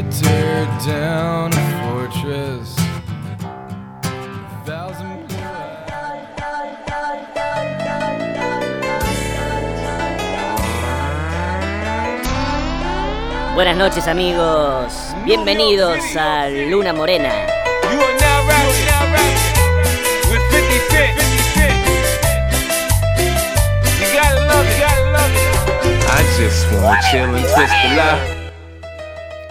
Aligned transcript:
a 0.00 1.50
Buenas 13.54 13.76
noches 13.76 14.08
amigos, 14.08 15.14
bienvenidos 15.26 16.00
a 16.16 16.48
Luna 16.48 16.94
Morena. 16.94 17.46
I 26.12 26.22
just 26.38 26.72
wanna 26.72 27.00
chill 27.10 27.34
and 27.34 27.46
twist 27.54 27.72
the. 27.82 28.39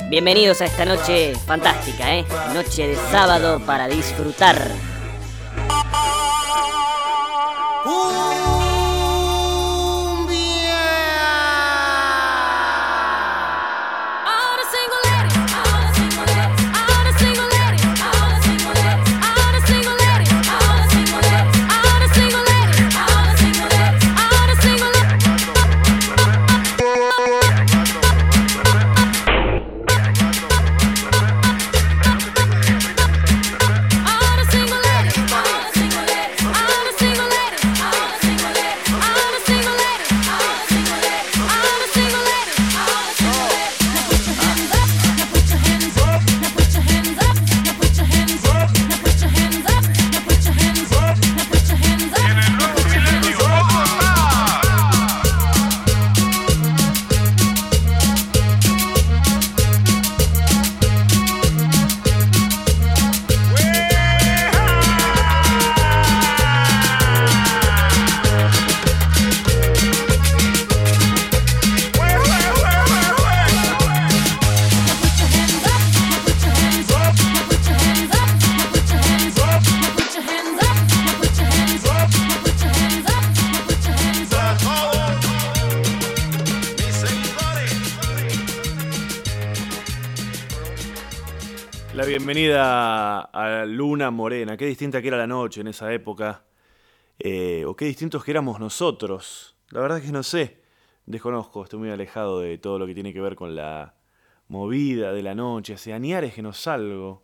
Bienvenidos 0.10 0.60
a 0.62 0.66
esta 0.66 0.86
noche 0.86 1.36
fantástica, 1.36 2.16
¿eh? 2.16 2.26
Noche 2.52 2.88
de 2.88 2.96
sábado 2.96 3.60
para 3.64 3.88
disfrutar. 3.88 4.58
Bienvenida 92.30 93.22
a 93.22 93.66
Luna 93.66 94.12
Morena. 94.12 94.56
Qué 94.56 94.68
distinta 94.68 95.02
que 95.02 95.08
era 95.08 95.18
la 95.18 95.26
noche 95.26 95.62
en 95.62 95.68
esa 95.68 95.92
época. 95.92 96.44
Eh, 97.18 97.64
o 97.66 97.76
qué 97.76 97.86
distintos 97.86 98.24
que 98.24 98.30
éramos 98.30 98.60
nosotros. 98.60 99.56
La 99.72 99.82
verdad 99.82 100.00
que 100.00 100.12
no 100.12 100.22
sé. 100.22 100.62
Desconozco, 101.08 101.64
estoy 101.64 101.80
muy 101.80 101.90
alejado 101.90 102.40
de 102.40 102.60
todo 102.60 102.78
lo 102.78 102.86
que 102.86 102.94
tiene 102.94 103.14
que 103.14 103.20
ver 103.20 103.36
con 103.36 103.56
la 103.56 103.96
movida 104.48 105.12
de 105.12 105.24
la 105.24 105.34
noche. 105.34 105.74
Hace 105.74 105.92
añares 105.92 106.36
que 106.36 106.44
no 106.44 106.54
salgo. 106.54 107.24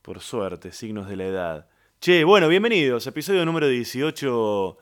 Por 0.00 0.20
suerte, 0.20 0.70
signos 0.70 1.08
de 1.08 1.16
la 1.16 1.24
edad. 1.24 1.68
Che, 2.00 2.22
bueno, 2.22 2.46
bienvenidos. 2.46 3.08
Episodio 3.08 3.44
número 3.44 3.66
18 3.66 4.78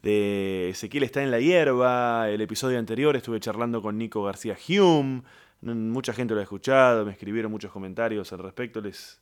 de 0.00 0.70
Ezequiel 0.70 1.02
está 1.02 1.22
en 1.22 1.30
la 1.30 1.40
hierba. 1.40 2.30
El 2.30 2.40
episodio 2.40 2.78
anterior 2.78 3.14
estuve 3.14 3.40
charlando 3.40 3.82
con 3.82 3.98
Nico 3.98 4.22
García 4.22 4.56
Hume. 4.66 5.22
Mucha 5.60 6.12
gente 6.12 6.34
lo 6.34 6.40
ha 6.40 6.42
escuchado, 6.42 7.04
me 7.04 7.12
escribieron 7.12 7.50
muchos 7.50 7.72
comentarios 7.72 8.32
al 8.32 8.40
respecto. 8.40 8.80
Les, 8.80 9.20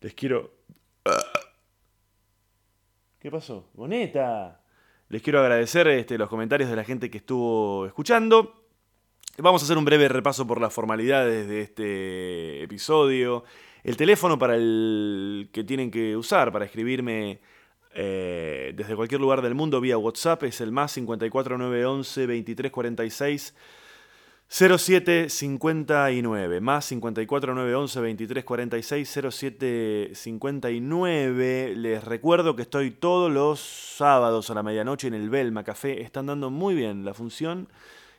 les 0.00 0.14
quiero. 0.14 0.52
¿Qué 3.18 3.30
pasó? 3.30 3.68
¡Boneta! 3.74 4.60
Les 5.08 5.22
quiero 5.22 5.40
agradecer 5.40 5.86
este, 5.88 6.18
los 6.18 6.28
comentarios 6.28 6.70
de 6.70 6.76
la 6.76 6.84
gente 6.84 7.10
que 7.10 7.18
estuvo 7.18 7.86
escuchando. 7.86 8.66
Vamos 9.38 9.62
a 9.62 9.64
hacer 9.64 9.76
un 9.76 9.84
breve 9.84 10.08
repaso 10.08 10.46
por 10.46 10.60
las 10.60 10.72
formalidades 10.72 11.46
de 11.46 11.60
este 11.60 12.62
episodio. 12.62 13.44
El 13.84 13.96
teléfono 13.96 14.38
para 14.38 14.56
el 14.56 15.50
que 15.52 15.62
tienen 15.62 15.90
que 15.90 16.16
usar 16.16 16.50
para 16.50 16.64
escribirme 16.64 17.40
eh, 17.94 18.72
desde 18.74 18.96
cualquier 18.96 19.20
lugar 19.20 19.42
del 19.42 19.54
mundo 19.54 19.80
vía 19.80 19.96
WhatsApp 19.96 20.42
es 20.44 20.60
el 20.60 20.72
más 20.72 20.92
54911 20.92 22.20
2346 22.22 23.54
0759 24.48 26.60
más 26.60 26.86
54911 26.86 27.98
2346 27.98 29.10
0759 29.10 31.74
les 31.74 32.04
recuerdo 32.04 32.54
que 32.54 32.62
estoy 32.62 32.92
todos 32.92 33.32
los 33.32 33.58
sábados 33.60 34.48
a 34.50 34.54
la 34.54 34.62
medianoche 34.62 35.08
en 35.08 35.14
el 35.14 35.30
Belma 35.30 35.64
Café. 35.64 36.00
Están 36.00 36.26
dando 36.26 36.50
muy 36.50 36.76
bien 36.76 37.04
la 37.04 37.12
función. 37.12 37.68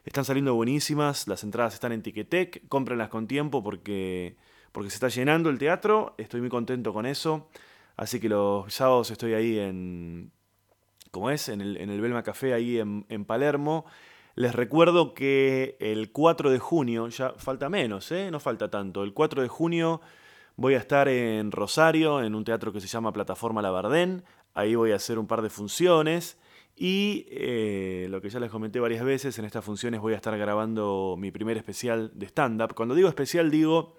Están 0.03 0.25
saliendo 0.25 0.53
buenísimas. 0.53 1.29
Las 1.29 1.43
entradas 1.43 1.75
están 1.75 1.93
en 1.93 2.01
Ticketek. 2.01 2.67
Cómprenlas 2.67 3.07
con 3.07 3.25
tiempo 3.27 3.63
porque 3.63 4.35
porque 4.73 4.89
se 4.89 4.95
está 4.95 5.07
llenando 5.07 5.49
el 5.49 5.57
teatro. 5.57 6.13
Estoy 6.17 6.41
muy 6.41 6.49
contento 6.49 6.91
con 6.93 7.05
eso. 7.05 7.47
Así 7.95 8.19
que 8.19 8.27
los 8.27 8.73
sábados 8.73 9.11
estoy 9.11 9.33
ahí 9.33 9.59
en 9.59 10.33
como 11.11 11.31
es, 11.31 11.47
en 11.47 11.61
el, 11.61 11.77
en 11.77 11.89
el 11.89 12.01
Belma 12.01 12.21
Café 12.21 12.53
ahí 12.53 12.79
en, 12.79 13.05
en 13.07 13.23
Palermo. 13.23 13.85
Les 14.37 14.53
recuerdo 14.53 15.15
que 15.15 15.77
el 15.79 16.11
4 16.11 16.51
de 16.51 16.59
junio, 16.59 17.07
ya 17.07 17.33
falta 17.37 17.69
menos, 17.69 18.11
¿eh? 18.11 18.29
no 18.29 18.39
falta 18.39 18.69
tanto, 18.69 19.01
el 19.01 19.11
4 19.11 19.41
de 19.41 19.47
junio 19.47 19.99
voy 20.55 20.75
a 20.75 20.77
estar 20.77 21.07
en 21.07 21.51
Rosario, 21.51 22.21
en 22.21 22.35
un 22.35 22.43
teatro 22.43 22.71
que 22.71 22.79
se 22.79 22.85
llama 22.85 23.11
Plataforma 23.11 23.63
Labardén, 23.63 24.23
ahí 24.53 24.75
voy 24.75 24.91
a 24.91 24.97
hacer 24.97 25.17
un 25.17 25.25
par 25.25 25.41
de 25.41 25.49
funciones 25.49 26.37
y 26.75 27.25
eh, 27.31 28.05
lo 28.11 28.21
que 28.21 28.29
ya 28.29 28.39
les 28.39 28.51
comenté 28.51 28.79
varias 28.79 29.03
veces, 29.03 29.39
en 29.39 29.45
estas 29.45 29.65
funciones 29.65 30.01
voy 30.01 30.13
a 30.13 30.17
estar 30.17 30.37
grabando 30.37 31.15
mi 31.17 31.31
primer 31.31 31.57
especial 31.57 32.11
de 32.13 32.27
stand-up. 32.27 32.75
Cuando 32.75 32.93
digo 32.93 33.09
especial 33.09 33.49
digo 33.49 33.95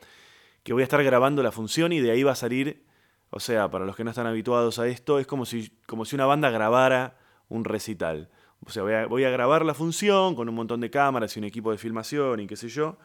que 0.62 0.72
voy 0.72 0.82
a 0.82 0.84
estar 0.84 1.03
grabando 1.03 1.43
la 1.43 1.50
función 1.50 1.93
y 1.93 1.99
de 1.99 2.12
ahí 2.12 2.22
va 2.22 2.31
a 2.31 2.37
salir 2.37 2.87
o 3.31 3.41
sea, 3.41 3.69
para 3.72 3.84
los 3.84 3.97
que 3.97 4.05
no 4.05 4.10
están 4.10 4.28
habituados 4.28 4.78
a 4.78 4.87
esto, 4.87 5.19
es 5.19 5.26
como 5.26 5.47
si, 5.47 5.72
como 5.87 6.05
si 6.05 6.15
una 6.15 6.26
banda 6.26 6.50
grabara 6.50 7.19
un 7.49 7.65
recital. 7.65 8.31
O 8.64 8.70
sea, 8.70 9.06
voy 9.06 9.25
a, 9.25 9.31
grabar 9.31 9.64
la 9.64 9.75
función 9.75 10.34
con 10.34 10.49
un 10.49 10.55
montón 10.55 10.81
de 10.81 10.90
cámaras 10.90 11.37
y 11.37 11.38
un 11.38 11.44
equipo 11.44 11.70
de 11.70 11.78
filmación 11.78 12.40
y 12.40 12.46
qué 12.46 12.56
sé 12.56 12.69
yo. 12.69 12.99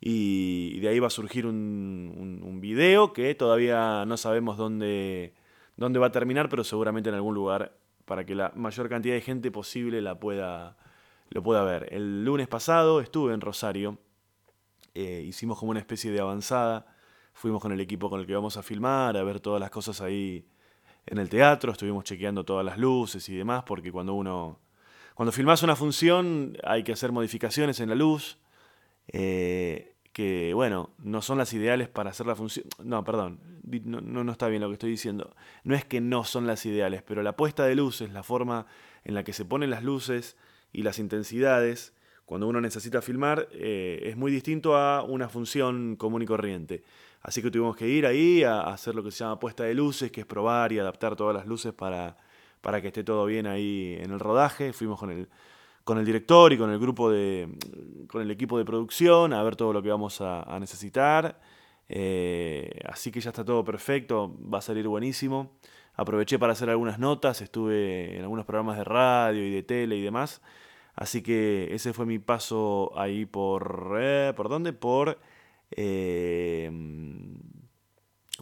Y, 0.00 0.80
de 0.80 0.88
ahí 0.88 0.98
va 0.98 1.08
a 1.08 1.10
surgir 1.10 1.46
un 1.46 2.58
video 2.60 3.12
que 3.12 3.34
todavía 3.34 4.04
no 4.06 4.16
sabemos 4.16 4.56
dónde, 4.56 5.34
dónde 5.76 5.98
va 5.98 6.06
a 6.06 6.12
terminar, 6.12 6.48
pero 6.48 6.64
seguramente 6.64 7.08
en 7.10 7.14
algún 7.16 7.34
lugar 7.34 7.76
para 8.04 8.24
que 8.24 8.34
la 8.34 8.52
mayor 8.56 8.88
cantidad 8.88 9.14
de 9.14 9.20
gente 9.20 9.50
posible 9.50 10.02
la 10.02 10.18
pueda, 10.18 10.76
lo 11.30 11.42
pueda 11.42 11.62
ver. 11.64 11.88
El 11.92 12.24
lunes 12.24 12.48
pasado 12.48 13.00
estuve 13.00 13.34
en 13.34 13.40
Rosario, 13.40 13.98
eh, 14.94 15.24
hicimos 15.26 15.58
como 15.58 15.70
una 15.70 15.80
especie 15.80 16.10
de 16.10 16.20
avanzada 16.20 16.86
Fuimos 17.34 17.62
con 17.62 17.72
el 17.72 17.80
equipo 17.80 18.10
con 18.10 18.20
el 18.20 18.26
que 18.26 18.34
vamos 18.34 18.56
a 18.56 18.62
filmar, 18.62 19.16
a 19.16 19.22
ver 19.22 19.40
todas 19.40 19.60
las 19.60 19.70
cosas 19.70 20.00
ahí 20.00 20.46
en 21.06 21.18
el 21.18 21.28
teatro, 21.28 21.72
estuvimos 21.72 22.04
chequeando 22.04 22.44
todas 22.44 22.64
las 22.64 22.78
luces 22.78 23.28
y 23.28 23.36
demás, 23.36 23.64
porque 23.64 23.90
cuando 23.90 24.14
uno. 24.14 24.58
Cuando 25.14 25.32
filmás 25.32 25.62
una 25.62 25.76
función 25.76 26.56
hay 26.64 26.82
que 26.82 26.92
hacer 26.92 27.12
modificaciones 27.12 27.80
en 27.80 27.88
la 27.88 27.94
luz, 27.94 28.38
eh, 29.08 29.94
que 30.12 30.52
bueno, 30.54 30.90
no 30.98 31.22
son 31.22 31.38
las 31.38 31.52
ideales 31.52 31.88
para 31.88 32.10
hacer 32.10 32.26
la 32.26 32.36
función. 32.36 32.66
No, 32.82 33.04
perdón, 33.04 33.40
no, 33.84 34.00
no, 34.00 34.32
está 34.32 34.48
bien 34.48 34.62
lo 34.62 34.68
que 34.68 34.74
estoy 34.74 34.90
diciendo. 34.90 35.34
No 35.64 35.74
es 35.74 35.84
que 35.84 36.00
no 36.00 36.24
son 36.24 36.46
las 36.46 36.64
ideales, 36.66 37.02
pero 37.02 37.22
la 37.22 37.36
puesta 37.36 37.64
de 37.64 37.74
luces, 37.74 38.12
la 38.12 38.22
forma 38.22 38.66
en 39.04 39.14
la 39.14 39.24
que 39.24 39.32
se 39.32 39.44
ponen 39.44 39.70
las 39.70 39.82
luces 39.82 40.36
y 40.72 40.82
las 40.82 40.98
intensidades, 40.98 41.94
cuando 42.24 42.46
uno 42.46 42.60
necesita 42.60 43.02
filmar, 43.02 43.48
eh, 43.52 44.00
es 44.04 44.16
muy 44.16 44.30
distinto 44.30 44.76
a 44.76 45.02
una 45.02 45.28
función 45.28 45.96
común 45.96 46.22
y 46.22 46.26
corriente. 46.26 46.82
Así 47.22 47.40
que 47.40 47.50
tuvimos 47.50 47.76
que 47.76 47.88
ir 47.88 48.06
ahí 48.06 48.42
a 48.42 48.62
hacer 48.62 48.94
lo 48.94 49.02
que 49.02 49.10
se 49.10 49.18
llama 49.18 49.38
puesta 49.38 49.64
de 49.64 49.74
luces, 49.74 50.10
que 50.10 50.22
es 50.22 50.26
probar 50.26 50.72
y 50.72 50.78
adaptar 50.78 51.16
todas 51.16 51.34
las 51.34 51.46
luces 51.46 51.72
para, 51.72 52.16
para 52.62 52.80
que 52.80 52.88
esté 52.88 53.04
todo 53.04 53.26
bien 53.26 53.46
ahí 53.46 53.98
en 54.00 54.10
el 54.12 54.20
rodaje. 54.20 54.72
Fuimos 54.72 54.98
con 54.98 55.10
el, 55.10 55.28
con 55.84 55.98
el 55.98 56.06
director 56.06 56.52
y 56.52 56.58
con 56.58 56.70
el 56.70 56.78
grupo 56.78 57.10
de. 57.10 57.48
con 58.08 58.22
el 58.22 58.30
equipo 58.30 58.56
de 58.58 58.64
producción, 58.64 59.34
a 59.34 59.42
ver 59.42 59.56
todo 59.56 59.72
lo 59.74 59.82
que 59.82 59.90
vamos 59.90 60.20
a, 60.22 60.58
necesitar. 60.58 61.38
Eh, 61.88 62.80
así 62.86 63.10
que 63.12 63.20
ya 63.20 63.30
está 63.30 63.44
todo 63.44 63.64
perfecto, 63.64 64.34
va 64.52 64.58
a 64.58 64.62
salir 64.62 64.88
buenísimo. 64.88 65.52
Aproveché 65.94 66.38
para 66.38 66.54
hacer 66.54 66.70
algunas 66.70 66.98
notas, 66.98 67.42
estuve 67.42 68.16
en 68.16 68.22
algunos 68.22 68.46
programas 68.46 68.78
de 68.78 68.84
radio 68.84 69.46
y 69.46 69.50
de 69.50 69.62
tele 69.62 69.96
y 69.96 70.02
demás. 70.02 70.40
Así 70.94 71.22
que 71.22 71.68
ese 71.74 71.92
fue 71.92 72.06
mi 72.06 72.18
paso 72.18 72.92
ahí 72.96 73.26
por... 73.26 73.96
eh, 74.00 74.32
¿Por 74.36 74.48
dónde? 74.48 74.72
Por... 74.72 75.18
eh, 75.70 76.70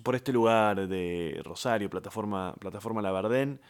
por 0.03 0.15
este 0.15 0.33
lugar 0.33 0.89
de 0.89 1.41
Rosario, 1.45 1.91
plataforma, 1.91 2.55
plataforma 2.59 3.03
Labardén. 3.03 3.61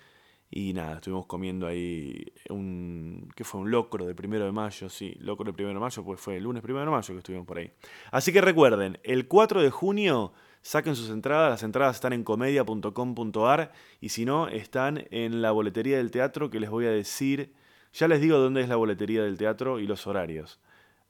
Y 0.53 0.73
nada, 0.73 0.95
estuvimos 0.95 1.27
comiendo 1.27 1.69
ahí 1.69 2.33
un. 2.49 3.29
¿Qué 3.37 3.45
fue? 3.45 3.61
Un 3.61 3.71
locro 3.71 4.05
del 4.05 4.17
primero 4.17 4.45
de 4.45 4.51
mayo, 4.51 4.89
sí, 4.89 5.15
locro 5.21 5.45
del 5.45 5.55
primero 5.55 5.75
de 5.75 5.81
mayo, 5.81 6.05
pues 6.05 6.21
fue 6.21 6.39
el 6.39 6.43
lunes 6.43 6.61
primero 6.61 6.85
de 6.85 6.91
mayo 6.91 7.15
que 7.15 7.19
estuvimos 7.19 7.47
por 7.47 7.59
ahí. 7.59 7.71
Así 8.11 8.33
que 8.33 8.41
recuerden, 8.41 8.99
el 9.05 9.29
4 9.29 9.63
de 9.63 9.71
junio 9.71 10.33
saquen 10.61 10.97
sus 10.97 11.09
entradas, 11.11 11.51
las 11.51 11.63
entradas 11.63 11.95
están 11.97 12.13
en 12.13 12.25
comedia.com.ar 12.25 13.73
y 14.01 14.09
si 14.09 14.25
no, 14.25 14.49
están 14.49 15.05
en 15.13 15.41
la 15.41 15.53
boletería 15.53 15.99
del 15.99 16.11
teatro 16.11 16.51
que 16.51 16.59
les 16.59 16.71
voy 16.71 16.87
a 16.87 16.91
decir. 16.91 17.55
Ya 17.93 18.09
les 18.09 18.21
digo 18.21 18.39
dónde 18.39 18.63
es 18.63 18.69
la 18.69 18.77
boletería 18.77 19.23
del 19.23 19.39
teatro 19.39 19.79
y 19.79 19.87
los 19.87 20.07
horarios. 20.09 20.61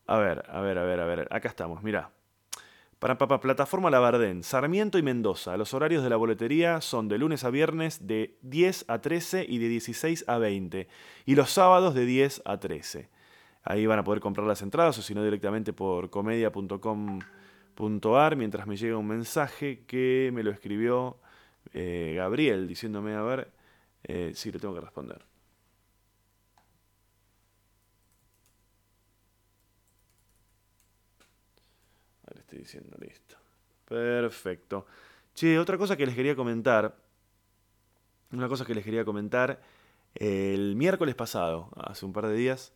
A 0.07 0.19
ver, 0.19 0.45
a 0.51 0.61
ver, 0.61 0.79
a 0.79 0.85
ver, 0.85 1.01
a 1.01 1.05
ver. 1.07 1.29
Acá 1.31 1.49
estamos, 1.49 1.83
mirá. 1.83 2.11
Para, 3.01 3.19
para 3.19 3.41
Plataforma 3.41 3.91
Labardén, 3.91 4.45
Sarmiento 4.45 4.99
y 4.99 5.03
Mendoza. 5.03 5.57
Los 5.57 5.73
horarios 5.73 6.05
de 6.05 6.11
la 6.11 6.17
boletería 6.17 6.83
son 6.83 7.09
de 7.09 7.17
lunes 7.17 7.45
a 7.45 7.51
viernes 7.51 8.07
de 8.07 8.37
10 8.43 8.85
a 8.89 9.01
13 9.01 9.47
y 9.49 9.57
de 9.57 9.69
16 9.69 10.27
a 10.29 10.37
20. 10.37 10.87
Y 11.25 11.35
los 11.35 11.51
sábados 11.51 11.95
de 11.95 12.05
10 12.05 12.43
a 12.45 12.61
13. 12.61 13.09
Ahí 13.63 13.87
van 13.87 13.99
a 13.99 14.05
poder 14.05 14.21
comprar 14.21 14.47
las 14.47 14.61
entradas 14.61 14.99
o 14.99 15.03
si 15.03 15.15
no 15.15 15.25
directamente 15.25 15.73
por 15.73 16.11
comedia.com.ar 16.11 18.37
mientras 18.37 18.67
me 18.67 18.77
llega 18.77 18.99
un 18.99 19.09
mensaje 19.09 19.83
que 19.87 20.31
me 20.35 20.43
lo 20.43 20.51
escribió 20.51 21.17
eh, 21.73 22.13
Gabriel 22.17 22.69
diciéndome, 22.69 23.15
a 23.15 23.23
ver, 23.23 23.51
eh, 24.05 24.33
sí, 24.35 24.53
le 24.53 24.59
tengo 24.59 24.75
que 24.75 24.83
responder. 24.83 25.30
Estoy 32.51 32.59
diciendo, 32.59 32.97
listo. 33.01 33.37
Perfecto. 33.85 34.87
Che, 35.35 35.59
otra 35.59 35.79
cosa 35.79 35.97
que 35.97 36.05
les 36.05 36.15
quería 36.15 36.35
comentar. 36.35 36.97
Una 38.33 38.49
cosa 38.49 38.65
que 38.65 38.75
les 38.75 38.85
quería 38.85 39.05
comentar. 39.05 39.61
El 40.15 40.75
miércoles 40.75 41.15
pasado, 41.15 41.71
hace 41.77 42.05
un 42.05 42.13
par 42.13 42.27
de 42.27 42.35
días, 42.35 42.73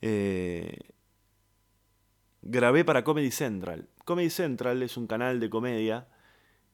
eh, 0.00 0.78
grabé 2.42 2.84
para 2.84 3.04
Comedy 3.04 3.30
Central. 3.30 3.88
Comedy 4.04 4.30
Central 4.30 4.82
es 4.82 4.96
un 4.96 5.06
canal 5.06 5.38
de 5.38 5.48
comedia. 5.48 6.08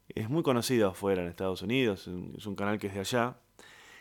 Es 0.09 0.31
muy 0.31 0.43
conocido 0.43 0.89
afuera 0.89 1.23
en 1.23 1.29
Estados 1.29 1.61
Unidos. 1.61 2.09
Es 2.37 2.47
un, 2.47 2.57
canal 2.57 2.79
que 2.79 2.87
es 2.87 2.95
de 2.95 3.01
allá. 3.01 3.37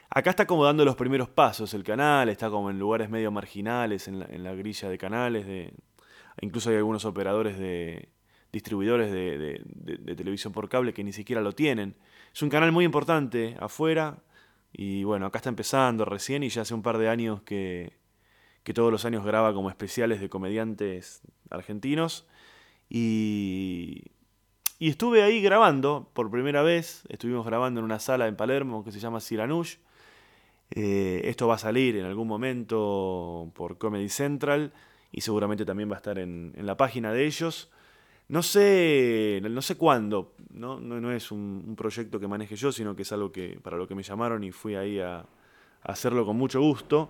Acá 0.10 0.30
está 0.30 0.48
como 0.48 0.64
dando 0.64 0.86
los 0.86 0.96
primeros 0.96 1.30
pasos 1.30 1.74
el 1.74 1.84
canal. 1.84 2.30
Está 2.30 2.50
como 2.50 2.70
en 2.70 2.80
lugares 2.80 3.10
medio 3.10 3.32
marginales 3.32 4.08
en 4.08 4.20
la, 4.20 4.26
en 4.28 4.44
la 4.44 4.54
grilla 4.54 4.90
de 4.90 4.98
canales. 4.98 5.46
De, 5.46 5.74
Incluso 6.42 6.70
hay 6.70 6.78
algunos 6.78 7.06
operadores 7.06 7.58
de 7.60 8.10
distribuidores 8.52 9.12
de, 9.12 10.16
televisión 10.16 10.54
por 10.54 10.70
cable 10.70 10.94
que 10.94 11.04
ni 11.04 11.14
siquiera 11.14 11.42
lo 11.42 11.54
tienen. 11.54 11.96
Es 12.34 12.42
un 12.42 12.50
canal 12.50 12.72
muy 12.72 12.86
importante 12.86 13.56
afuera 13.60 14.24
y 14.72 15.04
bueno, 15.04 15.26
acá 15.26 15.40
está 15.40 15.50
empezando 15.50 16.06
recién 16.06 16.44
y 16.44 16.50
ya 16.50 16.64
hace 16.64 16.74
un 16.74 16.82
par 16.82 16.98
de 16.98 17.10
años 17.10 17.42
que, 17.42 17.94
que 18.64 18.74
todos 18.74 18.92
los 18.92 19.06
años 19.06 19.26
graba 19.26 19.54
como 19.54 19.70
especiales 19.70 20.20
de 20.22 20.30
comediantes 20.30 21.22
argentinos 21.50 22.28
y, 22.90 24.04
y 24.80 24.90
estuve 24.90 25.24
ahí 25.24 25.42
grabando 25.42 26.10
por 26.14 26.32
primera 26.32 26.64
vez, 26.64 27.04
estuvimos 27.10 27.46
grabando 27.46 27.82
en 27.82 27.86
una 27.86 28.00
sala 28.00 28.28
en 28.28 28.36
Palermo 28.36 28.84
que 28.84 28.92
se 28.92 29.00
llama 29.00 29.20
Siranush. 29.20 29.76
Eh, 30.72 31.22
esto 31.26 31.48
va 31.48 31.56
a 31.56 31.58
salir 31.58 31.98
en 31.98 32.06
algún 32.06 32.28
momento 32.28 33.52
por 33.56 33.78
Comedy 33.78 34.08
Central 34.08 34.72
y 35.12 35.22
seguramente 35.22 35.66
también 35.66 35.90
va 35.90 35.96
a 35.96 35.98
estar 35.98 36.18
en, 36.20 36.54
en 36.56 36.66
la 36.66 36.78
página 36.78 37.12
de 37.12 37.26
ellos. 37.26 37.70
No 38.30 38.44
sé, 38.44 39.42
no 39.44 39.62
sé 39.62 39.76
cuándo, 39.76 40.36
no, 40.52 40.80
no, 40.80 41.02
no 41.02 41.12
es 41.12 41.32
un, 41.32 41.76
proyecto 41.76 42.20
que 42.20 42.28
maneje 42.28 42.56
yo, 42.56 42.72
sino 42.72 42.96
que 42.96 43.02
es 43.02 43.12
algo 43.12 43.32
que 43.32 43.60
para 43.62 43.76
lo 43.76 43.88
que 43.88 43.96
me 43.96 44.04
llamaron 44.04 44.44
y 44.44 44.52
fui 44.52 44.76
ahí 44.76 45.00
a, 45.00 45.18
a 45.20 45.26
hacerlo 45.82 46.26
con 46.26 46.38
mucho 46.38 46.62
gusto. 46.62 47.10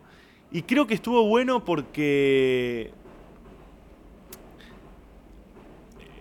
Y 0.52 0.64
creo 0.64 0.88
que 0.88 0.94
estuvo 0.94 1.28
bueno 1.28 1.66
porque 1.66 2.94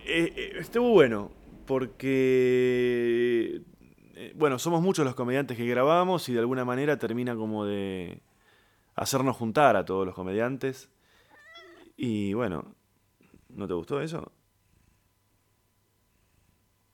eh, 0.05 0.33
eh, 0.35 0.53
estuvo 0.59 0.89
bueno 0.89 1.31
porque 1.65 3.61
eh, 4.15 4.33
bueno, 4.35 4.59
somos 4.59 4.81
muchos 4.81 5.05
los 5.05 5.15
comediantes 5.15 5.55
que 5.55 5.65
grabamos 5.65 6.27
y 6.29 6.33
de 6.33 6.39
alguna 6.39 6.65
manera 6.65 6.97
termina 6.97 7.35
como 7.35 7.63
de 7.63 8.21
hacernos 8.95 9.37
juntar 9.37 9.77
a 9.77 9.85
todos 9.85 10.05
los 10.05 10.15
comediantes. 10.15 10.89
Y 11.95 12.33
bueno, 12.33 12.75
¿no 13.49 13.67
te 13.67 13.73
gustó 13.75 14.01
eso? 14.01 14.31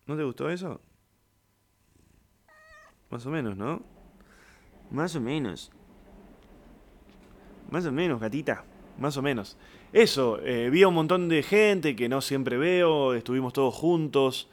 ¿No 0.07 0.16
te 0.16 0.24
gustó 0.24 0.50
eso? 0.50 0.81
Más 3.10 3.25
o 3.25 3.30
menos, 3.30 3.56
¿no? 3.57 3.81
Más 4.92 5.16
o 5.16 5.22
menos. 5.22 5.72
Más 7.69 7.86
o 7.86 7.92
menos, 7.92 8.19
gatita. 8.19 8.63
Más 8.98 9.18
o 9.18 9.22
menos. 9.22 9.57
Eso, 9.92 10.40
eh, 10.42 10.69
vi 10.69 10.84
a 10.84 10.88
un 10.88 10.94
montón 10.96 11.28
de 11.30 11.44
gente 11.44 11.96
que 11.96 12.07
no 12.10 12.22
siempre 12.22 12.57
veo, 12.57 13.13
estuvimos 13.13 13.54
todos 13.54 13.74
juntos. 13.75 14.50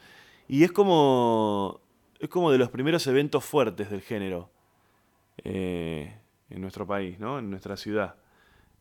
Y 0.48 0.64
es 0.64 0.72
como. 0.72 1.80
Es 2.18 2.28
como 2.28 2.50
de 2.52 2.58
los 2.58 2.70
primeros 2.70 3.06
eventos 3.06 3.44
fuertes 3.44 3.90
del 3.90 4.00
género. 4.02 4.50
eh, 5.44 6.18
en 6.50 6.60
nuestro 6.60 6.86
país, 6.86 7.18
¿no? 7.20 7.38
En 7.38 7.50
nuestra 7.50 7.76
ciudad. 7.76 8.16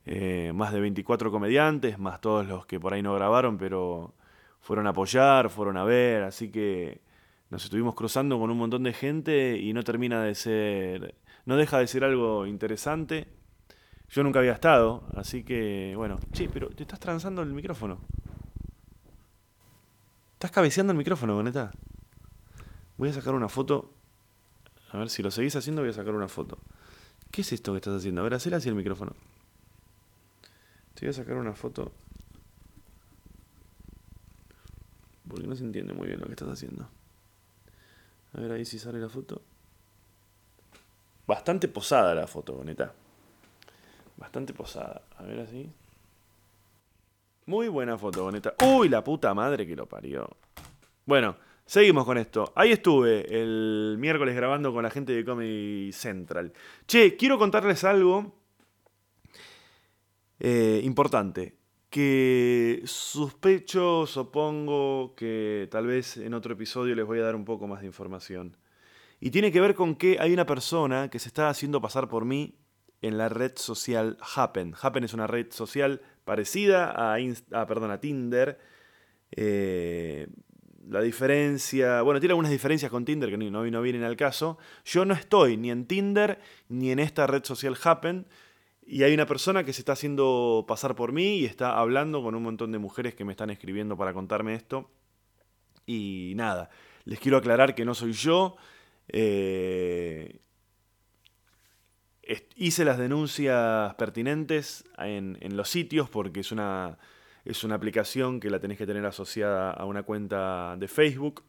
Eh, 0.05 0.51
más 0.55 0.73
de 0.73 0.79
24 0.81 1.31
comediantes, 1.31 1.99
más 1.99 2.21
todos 2.21 2.47
los 2.47 2.65
que 2.65 2.79
por 2.79 2.93
ahí 2.93 3.01
no 3.03 3.13
grabaron, 3.15 3.57
pero 3.57 4.13
fueron 4.61 4.87
a 4.87 4.91
apoyar, 4.91 5.49
fueron 5.49 5.77
a 5.77 5.83
ver, 5.83 6.23
así 6.23 6.49
que 6.49 7.01
nos 7.49 7.63
estuvimos 7.65 7.95
cruzando 7.95 8.39
con 8.39 8.49
un 8.49 8.57
montón 8.57 8.83
de 8.83 8.93
gente 8.93 9.57
y 9.57 9.73
no 9.73 9.83
termina 9.83 10.23
de 10.23 10.35
ser, 10.35 11.15
no 11.45 11.57
deja 11.57 11.79
de 11.79 11.87
ser 11.87 12.03
algo 12.03 12.45
interesante. 12.45 13.27
Yo 14.09 14.23
nunca 14.23 14.39
había 14.39 14.53
estado, 14.53 15.03
así 15.15 15.43
que 15.43 15.93
bueno, 15.95 16.19
che, 16.31 16.49
pero 16.49 16.69
te 16.69 16.83
estás 16.83 16.99
transando 16.99 17.41
el 17.41 17.53
micrófono. 17.53 17.99
Estás 20.33 20.51
cabeceando 20.51 20.91
el 20.91 20.97
micrófono, 20.97 21.35
Boneta. 21.35 21.71
Voy 22.97 23.09
a 23.09 23.13
sacar 23.13 23.33
una 23.33 23.49
foto. 23.49 23.93
A 24.91 24.97
ver 24.97 25.09
si 25.09 25.23
lo 25.23 25.31
seguís 25.31 25.55
haciendo, 25.55 25.81
voy 25.81 25.91
a 25.91 25.93
sacar 25.93 26.13
una 26.13 26.27
foto. 26.27 26.57
¿Qué 27.31 27.41
es 27.41 27.53
esto 27.53 27.71
que 27.71 27.77
estás 27.77 27.95
haciendo? 27.95 28.21
A 28.21 28.23
ver, 28.25 28.33
hacela 28.33 28.57
así 28.57 28.67
el 28.67 28.75
micrófono. 28.75 29.13
Te 30.93 31.05
voy 31.05 31.09
a 31.09 31.13
sacar 31.13 31.37
una 31.37 31.53
foto. 31.53 31.93
Porque 35.31 35.47
no 35.47 35.55
se 35.55 35.63
entiende 35.63 35.93
muy 35.93 36.07
bien 36.07 36.19
lo 36.19 36.25
que 36.25 36.33
estás 36.33 36.49
haciendo. 36.49 36.89
A 38.33 38.41
ver 38.41 38.51
ahí 38.51 38.65
si 38.65 38.77
sale 38.77 38.99
la 38.99 39.07
foto. 39.07 39.41
Bastante 41.25 41.69
posada 41.69 42.13
la 42.13 42.27
foto, 42.27 42.53
boneta. 42.53 42.93
Bastante 44.17 44.53
posada. 44.53 45.03
A 45.17 45.23
ver 45.23 45.39
así. 45.39 45.71
Muy 47.45 47.69
buena 47.69 47.97
foto, 47.97 48.23
boneta. 48.23 48.55
Uy, 48.61 48.89
la 48.89 49.05
puta 49.05 49.33
madre 49.33 49.65
que 49.65 49.73
lo 49.73 49.85
parió. 49.85 50.27
Bueno, 51.05 51.37
seguimos 51.65 52.03
con 52.03 52.17
esto. 52.17 52.51
Ahí 52.53 52.73
estuve 52.73 53.25
el 53.41 53.95
miércoles 53.99 54.35
grabando 54.35 54.73
con 54.73 54.83
la 54.83 54.89
gente 54.89 55.13
de 55.13 55.23
Comedy 55.23 55.93
Central. 55.93 56.51
Che, 56.85 57.15
quiero 57.15 57.37
contarles 57.37 57.85
algo 57.85 58.35
eh, 60.41 60.81
importante. 60.83 61.60
Que 61.91 62.83
sospecho, 62.85 64.07
supongo 64.07 65.13
que 65.13 65.67
tal 65.69 65.87
vez 65.87 66.15
en 66.15 66.33
otro 66.33 66.53
episodio 66.53 66.95
les 66.95 67.05
voy 67.05 67.19
a 67.19 67.23
dar 67.23 67.35
un 67.35 67.43
poco 67.43 67.67
más 67.67 67.81
de 67.81 67.87
información. 67.87 68.55
Y 69.19 69.29
tiene 69.29 69.51
que 69.51 69.59
ver 69.59 69.75
con 69.75 69.95
que 69.95 70.15
hay 70.17 70.31
una 70.31 70.45
persona 70.45 71.09
que 71.09 71.19
se 71.19 71.27
está 71.27 71.49
haciendo 71.49 71.81
pasar 71.81 72.07
por 72.07 72.23
mí 72.23 72.55
en 73.01 73.17
la 73.17 73.27
red 73.27 73.51
social 73.57 74.17
Happen. 74.35 74.73
Happen 74.81 75.03
es 75.03 75.13
una 75.13 75.27
red 75.27 75.47
social 75.51 76.01
parecida 76.23 76.91
a, 76.95 77.19
Inst- 77.19 77.53
a, 77.53 77.67
perdón, 77.67 77.91
a 77.91 77.99
Tinder. 77.99 78.57
Eh, 79.31 80.27
la 80.87 81.01
diferencia, 81.01 82.03
bueno, 82.03 82.21
tiene 82.21 82.31
algunas 82.31 82.51
diferencias 82.51 82.89
con 82.89 83.03
Tinder 83.03 83.29
que 83.29 83.37
no, 83.37 83.65
no 83.69 83.81
vienen 83.81 84.03
al 84.03 84.15
caso. 84.15 84.57
Yo 84.85 85.03
no 85.03 85.13
estoy 85.13 85.57
ni 85.57 85.69
en 85.71 85.87
Tinder 85.87 86.39
ni 86.69 86.91
en 86.91 86.99
esta 86.99 87.27
red 87.27 87.43
social 87.43 87.75
Happen. 87.83 88.27
Y 88.85 89.03
hay 89.03 89.13
una 89.13 89.25
persona 89.25 89.63
que 89.63 89.73
se 89.73 89.81
está 89.81 89.93
haciendo 89.93 90.65
pasar 90.67 90.95
por 90.95 91.11
mí 91.11 91.37
y 91.37 91.45
está 91.45 91.77
hablando 91.77 92.23
con 92.23 92.35
un 92.35 92.43
montón 92.43 92.71
de 92.71 92.79
mujeres 92.79 93.15
que 93.15 93.23
me 93.23 93.31
están 93.31 93.49
escribiendo 93.49 93.95
para 93.97 94.13
contarme 94.13 94.53
esto. 94.55 94.89
Y 95.85 96.33
nada, 96.35 96.69
les 97.05 97.19
quiero 97.19 97.37
aclarar 97.37 97.75
que 97.75 97.85
no 97.85 97.93
soy 97.93 98.13
yo. 98.13 98.57
eh, 99.07 100.41
hice 102.55 102.85
las 102.85 102.97
denuncias 102.97 103.93
pertinentes 103.95 104.83
en, 104.97 105.37
en 105.41 105.57
los 105.57 105.69
sitios 105.69 106.09
porque 106.09 106.41
es 106.41 106.51
una, 106.51 106.97
es 107.45 107.63
una 107.63 107.75
aplicación 107.75 108.39
que 108.39 108.49
la 108.49 108.59
tenés 108.59 108.77
que 108.77 108.85
tener 108.85 109.05
asociada 109.05 109.71
a 109.71 109.85
una 109.85 110.03
cuenta 110.03 110.75
de 110.77 110.87
Facebook. 110.87 111.43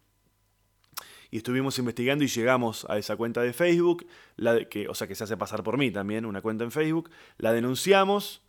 Y 1.32 1.38
estuvimos 1.38 1.78
investigando 1.78 2.22
y 2.24 2.28
llegamos 2.28 2.86
a 2.90 2.98
esa 2.98 3.16
cuenta 3.16 3.40
de 3.40 3.54
Facebook, 3.54 4.06
la 4.36 4.52
de- 4.52 4.68
que, 4.68 4.86
o 4.86 4.94
sea 4.94 5.08
que 5.08 5.14
se 5.14 5.24
hace 5.24 5.36
pasar 5.38 5.62
por 5.62 5.78
mí 5.78 5.90
también, 5.90 6.26
una 6.26 6.42
cuenta 6.42 6.62
en 6.62 6.70
Facebook. 6.70 7.10
La 7.38 7.52
denunciamos, 7.54 8.42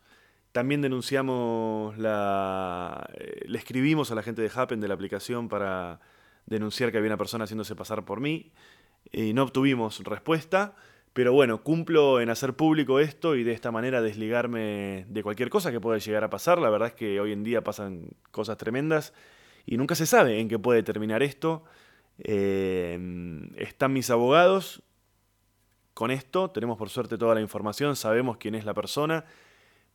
también 0.52 0.82
denunciamos 0.82 1.98
la. 1.98 3.08
eh, 3.13 3.46
le 3.48 3.58
escribimos 3.58 4.12
a 4.12 4.16
la 4.16 4.22
gente 4.22 4.42
de 4.42 4.52
Happen 4.54 4.82
de 4.82 4.90
la 4.90 4.96
aplicación 4.96 5.48
para 5.48 6.02
denunciar 6.46 6.92
que 6.92 6.98
había 6.98 7.10
una 7.10 7.18
persona 7.18 7.46
haciéndose 7.46 7.74
pasar 7.74 8.04
por 8.04 8.20
mí. 8.20 8.52
Y 9.13 9.34
no 9.34 9.44
obtuvimos 9.44 10.02
respuesta. 10.04 10.75
Pero 11.13 11.32
bueno, 11.32 11.63
cumplo 11.63 12.20
en 12.20 12.30
hacer 12.32 12.54
público 12.56 13.00
esto 13.00 13.36
y 13.36 13.44
de 13.44 13.54
esta 13.54 13.72
manera 13.72 14.02
desligarme 14.02 15.06
de 15.08 15.24
cualquier 15.24 15.50
cosa 15.50 15.72
que 15.72 15.80
pueda 15.80 16.00
llegar 16.00 16.24
a 16.25 16.30
pasar. 16.30 16.60
La 16.60 16.70
verdad 16.70 16.90
es 16.90 16.96
que 16.96 17.22
hoy 17.22 17.32
en 17.32 17.44
día 17.44 17.63
pasan 17.63 18.10
cosas 18.32 18.58
tremendas 18.58 19.13
y 19.66 19.78
nunca 19.78 19.96
se 19.96 20.06
sabe 20.06 20.40
en 20.42 20.50
qué 20.50 20.60
puede 20.60 20.84
terminar 20.84 21.24
esto. 21.24 21.63
Eh, 22.20 23.00
están 23.58 23.93
mis 23.93 24.10
abogados 24.10 24.84
con 25.93 26.12
esto. 26.12 26.51
Tenemos 26.51 26.77
por 26.77 26.89
suerte 26.89 27.17
toda 27.17 27.36
la 27.36 27.41
información, 27.41 27.96
sabemos 27.96 28.38
quién 28.38 28.55
es 28.55 28.65
la 28.65 28.74
persona. 28.74 29.25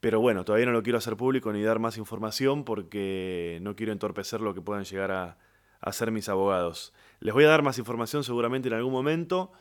Pero 0.01 0.21
bueno, 0.21 0.45
todavía 0.45 0.67
no 0.67 0.73
lo 0.73 0.83
quiero 0.83 0.99
hacer 0.99 1.17
público 1.17 1.53
ni 1.53 1.63
dar 1.63 1.81
más 1.81 1.99
información 1.99 2.65
porque 2.65 3.59
no 3.63 3.75
quiero 3.75 3.93
entorpecer 3.93 4.41
lo 4.41 4.55
que 4.55 4.61
puedan 4.61 4.85
llegar 4.85 5.11
a, 5.11 5.25
a 5.25 5.37
hacer 5.81 6.13
mis 6.13 6.29
abogados. 6.29 6.93
Les 7.21 7.35
voy 7.35 7.45
a 7.45 7.49
dar 7.49 7.63
más 7.63 7.79
información 7.79 8.23
seguramente 8.23 8.69
en 8.69 8.75
algún 8.75 8.93
momento, 8.93 9.53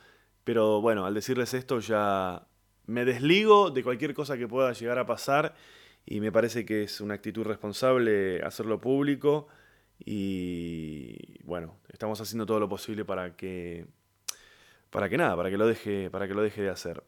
pero 0.44 0.80
bueno, 0.80 1.06
al 1.06 1.14
decirles 1.14 1.54
esto 1.54 1.80
ya 1.80 2.46
me 2.86 3.04
desligo 3.04 3.70
de 3.70 3.82
cualquier 3.82 4.14
cosa 4.14 4.38
que 4.38 4.46
pueda 4.46 4.72
llegar 4.72 4.98
a 4.98 5.06
pasar 5.06 5.54
y 6.06 6.20
me 6.20 6.32
parece 6.32 6.64
que 6.64 6.84
es 6.84 7.00
una 7.00 7.14
actitud 7.14 7.44
responsable 7.44 8.40
hacerlo 8.42 8.80
público 8.80 9.48
y 9.98 11.42
bueno, 11.44 11.76
estamos 11.88 12.20
haciendo 12.20 12.46
todo 12.46 12.60
lo 12.60 12.68
posible 12.68 13.04
para 13.04 13.36
que 13.36 13.86
para 14.90 15.08
que 15.08 15.18
nada, 15.18 15.36
para 15.36 15.50
que 15.50 15.58
lo 15.58 15.66
deje, 15.66 16.10
para 16.10 16.26
que 16.26 16.34
lo 16.34 16.42
deje 16.42 16.62
de 16.62 16.70
hacer. 16.70 17.02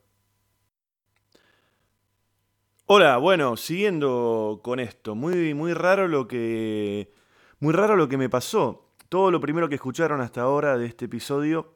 Hola, 2.86 3.18
bueno, 3.18 3.56
siguiendo 3.56 4.60
con 4.62 4.80
esto, 4.80 5.14
muy, 5.14 5.54
muy 5.54 5.74
raro 5.74 6.08
lo 6.08 6.26
que. 6.26 7.12
Muy 7.60 7.72
raro 7.72 7.96
lo 7.96 8.08
que 8.08 8.16
me 8.16 8.28
pasó. 8.28 8.88
Todo 9.08 9.30
lo 9.30 9.40
primero 9.40 9.68
que 9.68 9.74
escucharon 9.76 10.20
hasta 10.20 10.42
ahora 10.42 10.76
de 10.76 10.86
este 10.86 11.04
episodio 11.04 11.74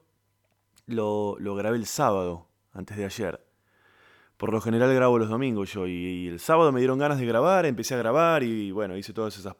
lo, 0.87 1.37
lo 1.39 1.55
grabé 1.55 1.77
el 1.77 1.87
sábado, 1.87 2.49
antes 2.73 2.97
de 2.97 3.05
ayer. 3.05 3.45
Por 4.37 4.53
lo 4.53 4.61
general 4.61 4.93
grabo 4.95 5.19
los 5.19 5.29
domingos 5.29 5.73
yo, 5.73 5.87
y, 5.87 5.93
y 5.93 6.29
el 6.29 6.41
sábado 6.41 6.73
me 6.73 6.81
dieron 6.81 6.99
ganas 6.99 7.19
de 7.19 7.27
grabar, 7.27 7.67
empecé 7.67 7.95
a 7.95 7.99
grabar 7.99 8.43
y 8.43 8.73
bueno, 8.73 8.97
hice 8.97 9.13
todas 9.13 9.39
esas 9.39 9.55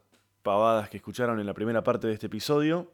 pavadas 0.45 0.89
que 0.89 0.97
escucharon 0.97 1.39
en 1.39 1.47
la 1.47 1.55
primera 1.55 1.83
parte 1.83 2.05
de 2.07 2.13
este 2.13 2.27
episodio. 2.27 2.91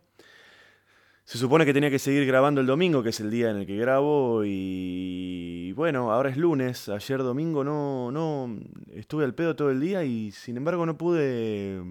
Se 1.25 1.37
supone 1.37 1.65
que 1.65 1.73
tenía 1.73 1.89
que 1.91 1.99
seguir 1.99 2.25
grabando 2.25 2.61
el 2.61 2.67
domingo, 2.67 3.03
que 3.03 3.09
es 3.09 3.19
el 3.19 3.29
día 3.29 3.51
en 3.51 3.57
el 3.57 3.67
que 3.67 3.75
grabo, 3.75 4.43
y 4.45 5.73
bueno, 5.73 6.11
ahora 6.11 6.29
es 6.29 6.37
lunes, 6.37 6.87
ayer 6.89 7.19
domingo 7.19 7.63
no, 7.63 8.09
no, 8.09 8.57
estuve 8.93 9.25
al 9.25 9.35
pedo 9.35 9.55
todo 9.55 9.69
el 9.69 9.81
día 9.81 10.03
y 10.03 10.31
sin 10.31 10.57
embargo 10.57 10.85
no 10.85 10.97
pude, 10.97 11.83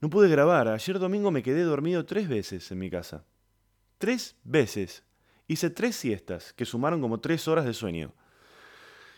no 0.00 0.08
pude 0.08 0.28
grabar. 0.28 0.68
Ayer 0.68 0.98
domingo 1.00 1.30
me 1.32 1.42
quedé 1.42 1.62
dormido 1.64 2.06
tres 2.06 2.28
veces 2.28 2.70
en 2.70 2.78
mi 2.78 2.90
casa. 2.90 3.24
Tres 3.98 4.36
veces. 4.44 5.02
Hice 5.48 5.68
tres 5.68 5.96
siestas, 5.96 6.52
que 6.52 6.64
sumaron 6.64 7.00
como 7.00 7.18
tres 7.18 7.48
horas 7.48 7.64
de 7.64 7.74
sueño. 7.74 8.14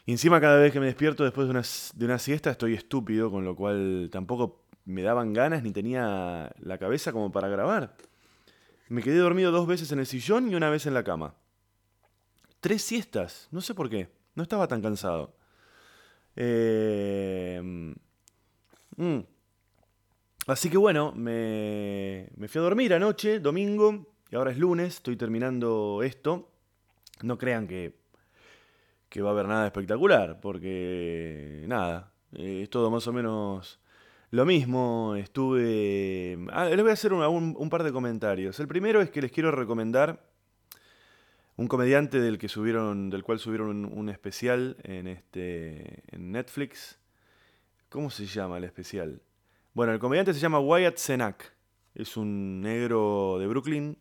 Y 0.06 0.12
encima 0.12 0.40
cada 0.40 0.58
vez 0.58 0.72
que 0.72 0.80
me 0.80 0.86
despierto 0.86 1.24
después 1.24 1.46
de 1.46 1.50
una, 1.50 1.62
de 1.94 2.04
una 2.06 2.18
siesta 2.18 2.50
estoy 2.50 2.74
estúpido, 2.74 3.30
con 3.30 3.44
lo 3.44 3.54
cual 3.54 4.08
tampoco 4.10 4.61
me 4.84 5.02
daban 5.02 5.32
ganas 5.32 5.62
ni 5.62 5.72
tenía 5.72 6.52
la 6.58 6.78
cabeza 6.78 7.12
como 7.12 7.30
para 7.32 7.48
grabar. 7.48 7.96
Me 8.88 9.02
quedé 9.02 9.18
dormido 9.18 9.52
dos 9.52 9.66
veces 9.66 9.90
en 9.92 10.00
el 10.00 10.06
sillón 10.06 10.50
y 10.50 10.54
una 10.54 10.70
vez 10.70 10.86
en 10.86 10.94
la 10.94 11.04
cama. 11.04 11.34
Tres 12.60 12.82
siestas, 12.82 13.48
no 13.50 13.60
sé 13.60 13.74
por 13.74 13.88
qué, 13.88 14.08
no 14.34 14.42
estaba 14.42 14.68
tan 14.68 14.82
cansado. 14.82 15.34
Eh, 16.36 17.60
mm. 18.96 19.20
Así 20.46 20.70
que 20.70 20.76
bueno, 20.76 21.12
me, 21.12 22.28
me 22.36 22.48
fui 22.48 22.58
a 22.58 22.62
dormir 22.62 22.94
anoche, 22.94 23.38
domingo, 23.40 24.12
y 24.30 24.36
ahora 24.36 24.50
es 24.50 24.58
lunes, 24.58 24.96
estoy 24.96 25.16
terminando 25.16 26.02
esto. 26.02 26.50
No 27.22 27.38
crean 27.38 27.68
que, 27.68 27.96
que 29.08 29.22
va 29.22 29.28
a 29.30 29.32
haber 29.32 29.46
nada 29.46 29.66
espectacular, 29.66 30.40
porque 30.40 31.64
nada, 31.68 32.12
eh, 32.32 32.62
es 32.62 32.70
todo 32.70 32.90
más 32.90 33.06
o 33.06 33.12
menos 33.12 33.78
lo 34.32 34.46
mismo. 34.46 35.14
Estuve... 35.14 36.38
Ah, 36.50 36.64
les 36.64 36.80
voy 36.80 36.90
a 36.90 36.94
hacer 36.94 37.12
un, 37.12 37.70
par 37.70 37.84
de 37.84 37.92
comentarios. 37.92 38.58
El 38.58 38.66
primero 38.66 39.00
es 39.00 39.10
que 39.10 39.22
les 39.22 39.30
quiero 39.30 39.52
recomendar 39.52 40.26
un 41.56 41.68
comediante 41.68 42.18
del 42.18 42.38
que 42.38 42.48
subieron, 42.48 43.10
del 43.10 43.22
cual 43.22 43.38
subieron 43.38 43.84
un, 43.84 44.08
especial 44.08 44.78
en 44.82 45.06
este 45.06 46.02
en 46.08 46.32
Netflix. 46.32 46.98
¿Cómo 47.90 48.10
se 48.10 48.24
llama 48.24 48.56
el 48.56 48.64
especial? 48.64 49.20
Bueno, 49.74 49.92
el 49.92 49.98
comediante 49.98 50.32
se 50.32 50.40
llama 50.40 50.60
Wyatt 50.60 50.96
Cenac. 50.96 51.52
Es 51.94 52.16
un 52.16 52.62
negro 52.62 53.36
de 53.38 53.46
Brooklyn. 53.46 53.98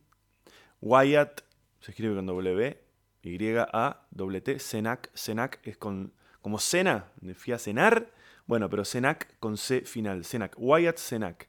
Wyatt 0.80 1.42
se 1.80 1.90
escribe 1.90 2.14
con 2.14 2.24
W, 2.24 2.82
Y 3.22 3.54
A 3.54 4.06
T 4.16 4.40
T 4.40 4.58
Cenac, 4.58 5.10
Cenac 5.14 5.60
es 5.62 5.76
con 5.76 6.14
como 6.40 6.58
cena, 6.58 7.12
fui 7.34 7.52
a 7.52 7.58
cenar. 7.58 8.10
Bueno, 8.46 8.68
pero 8.68 8.84
Cenac 8.84 9.38
con 9.38 9.56
C 9.56 9.82
final, 9.82 10.24
Cenac, 10.24 10.54
Wyatt 10.58 10.98
Cenac. 10.98 11.48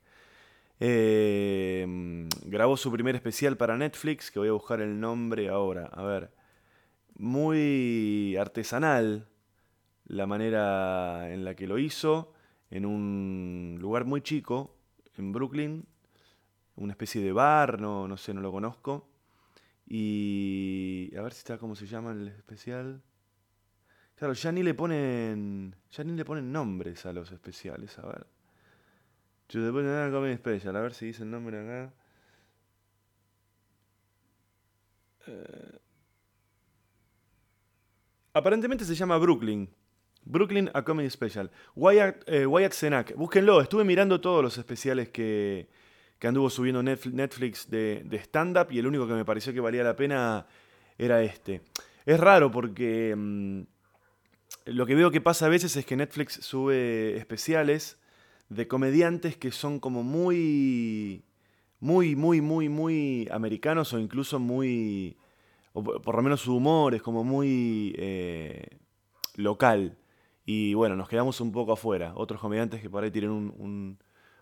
Eh, 0.79 1.85
mm, 1.87 2.27
grabó 2.45 2.77
su 2.77 2.91
primer 2.91 3.15
especial 3.15 3.57
para 3.57 3.77
Netflix, 3.77 4.31
que 4.31 4.39
voy 4.39 4.49
a 4.49 4.53
buscar 4.53 4.81
el 4.81 4.99
nombre 4.99 5.49
ahora. 5.49 5.85
A 5.93 6.03
ver. 6.03 6.31
Muy 7.15 8.35
artesanal 8.39 9.27
la 10.05 10.27
manera 10.27 11.31
en 11.31 11.45
la 11.45 11.55
que 11.55 11.67
lo 11.67 11.77
hizo, 11.77 12.33
en 12.71 12.85
un 12.85 13.77
lugar 13.79 14.05
muy 14.05 14.21
chico, 14.21 14.75
en 15.17 15.31
Brooklyn, 15.31 15.85
una 16.75 16.93
especie 16.93 17.21
de 17.21 17.31
bar, 17.31 17.79
no, 17.79 18.07
no 18.07 18.17
sé, 18.17 18.33
no 18.33 18.41
lo 18.41 18.51
conozco. 18.51 19.09
Y 19.87 21.11
a 21.17 21.21
ver 21.21 21.33
si 21.33 21.39
está 21.39 21.57
cómo 21.57 21.75
se 21.75 21.85
llama 21.87 22.11
el 22.11 22.29
especial. 22.29 23.01
Claro, 24.23 24.35
ya 24.35 24.53
ni 24.53 24.63
le 24.63 24.73
ponen. 24.73 25.75
Ya 25.91 26.01
ni 26.05 26.13
le 26.13 26.23
ponen 26.23 26.49
nombres 26.49 27.05
a 27.05 27.11
los 27.11 27.29
especiales, 27.33 27.99
a 27.99 28.07
ver. 28.07 28.25
To 29.47 29.59
the 29.59 29.69
Banana 29.69 30.09
Comedy 30.13 30.65
a 30.65 30.71
ver 30.71 30.93
si 30.93 31.07
dice 31.07 31.23
el 31.23 31.29
nombre 31.29 31.59
acá. 31.59 31.93
Eh, 35.27 35.77
Aparentemente 38.33 38.85
se 38.85 38.95
llama 38.95 39.17
Brooklyn. 39.17 39.69
Brooklyn 40.23 40.71
A 40.73 40.85
Comedy 40.85 41.09
Special. 41.09 41.51
Wyatt, 41.75 42.23
eh, 42.25 42.45
Wyatt. 42.45 43.11
Búsquenlo. 43.17 43.59
Estuve 43.59 43.83
mirando 43.83 44.21
todos 44.21 44.41
los 44.41 44.57
especiales 44.57 45.09
que, 45.09 45.67
que 46.17 46.27
anduvo 46.29 46.49
subiendo 46.49 46.81
Netf- 46.81 47.11
Netflix 47.11 47.69
de, 47.69 48.03
de 48.05 48.17
stand-up 48.19 48.71
y 48.71 48.79
el 48.79 48.87
único 48.87 49.05
que 49.05 49.15
me 49.15 49.25
pareció 49.25 49.51
que 49.51 49.59
valía 49.59 49.83
la 49.83 49.97
pena 49.97 50.47
era 50.97 51.21
este. 51.21 51.61
Es 52.05 52.17
raro 52.17 52.49
porque 52.51 53.13
mm, 53.17 53.72
lo 54.65 54.85
que 54.85 54.95
veo 54.95 55.11
que 55.11 55.21
pasa 55.21 55.45
a 55.45 55.49
veces 55.49 55.75
es 55.75 55.85
que 55.85 55.95
Netflix 55.95 56.33
sube 56.41 57.17
especiales 57.17 57.97
de 58.49 58.67
comediantes 58.67 59.37
que 59.37 59.51
son 59.51 59.79
como 59.79 60.03
muy, 60.03 61.23
muy, 61.79 62.15
muy, 62.15 62.41
muy, 62.41 62.69
muy 62.69 63.27
americanos 63.31 63.93
o 63.93 63.99
incluso 63.99 64.39
muy, 64.39 65.17
o 65.73 65.83
por 65.83 66.15
lo 66.15 66.21
menos 66.21 66.41
su 66.41 66.55
humor 66.55 66.93
es 66.95 67.01
como 67.01 67.23
muy 67.23 67.95
eh, 67.97 68.77
local. 69.35 69.97
Y 70.45 70.73
bueno, 70.73 70.95
nos 70.95 71.07
quedamos 71.09 71.39
un 71.41 71.51
poco 71.51 71.73
afuera. 71.73 72.13
Otros 72.15 72.39
comediantes 72.41 72.81
que 72.81 72.89
por 72.89 73.03
ahí 73.03 73.11
tienen 73.11 73.31
un, 73.31 73.53
un- 73.57 73.99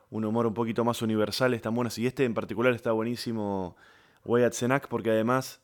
un 0.09 0.25
humor 0.25 0.45
un 0.45 0.53
poquito 0.53 0.83
más 0.83 1.01
universal 1.01 1.53
están 1.53 1.73
buenos. 1.73 1.97
Y 1.97 2.05
este 2.05 2.25
en 2.25 2.33
particular 2.33 2.73
está 2.73 2.91
buenísimo, 2.91 3.77
Wyatt 4.25 4.53
Cenac, 4.53 4.87
porque 4.89 5.09
además 5.11 5.61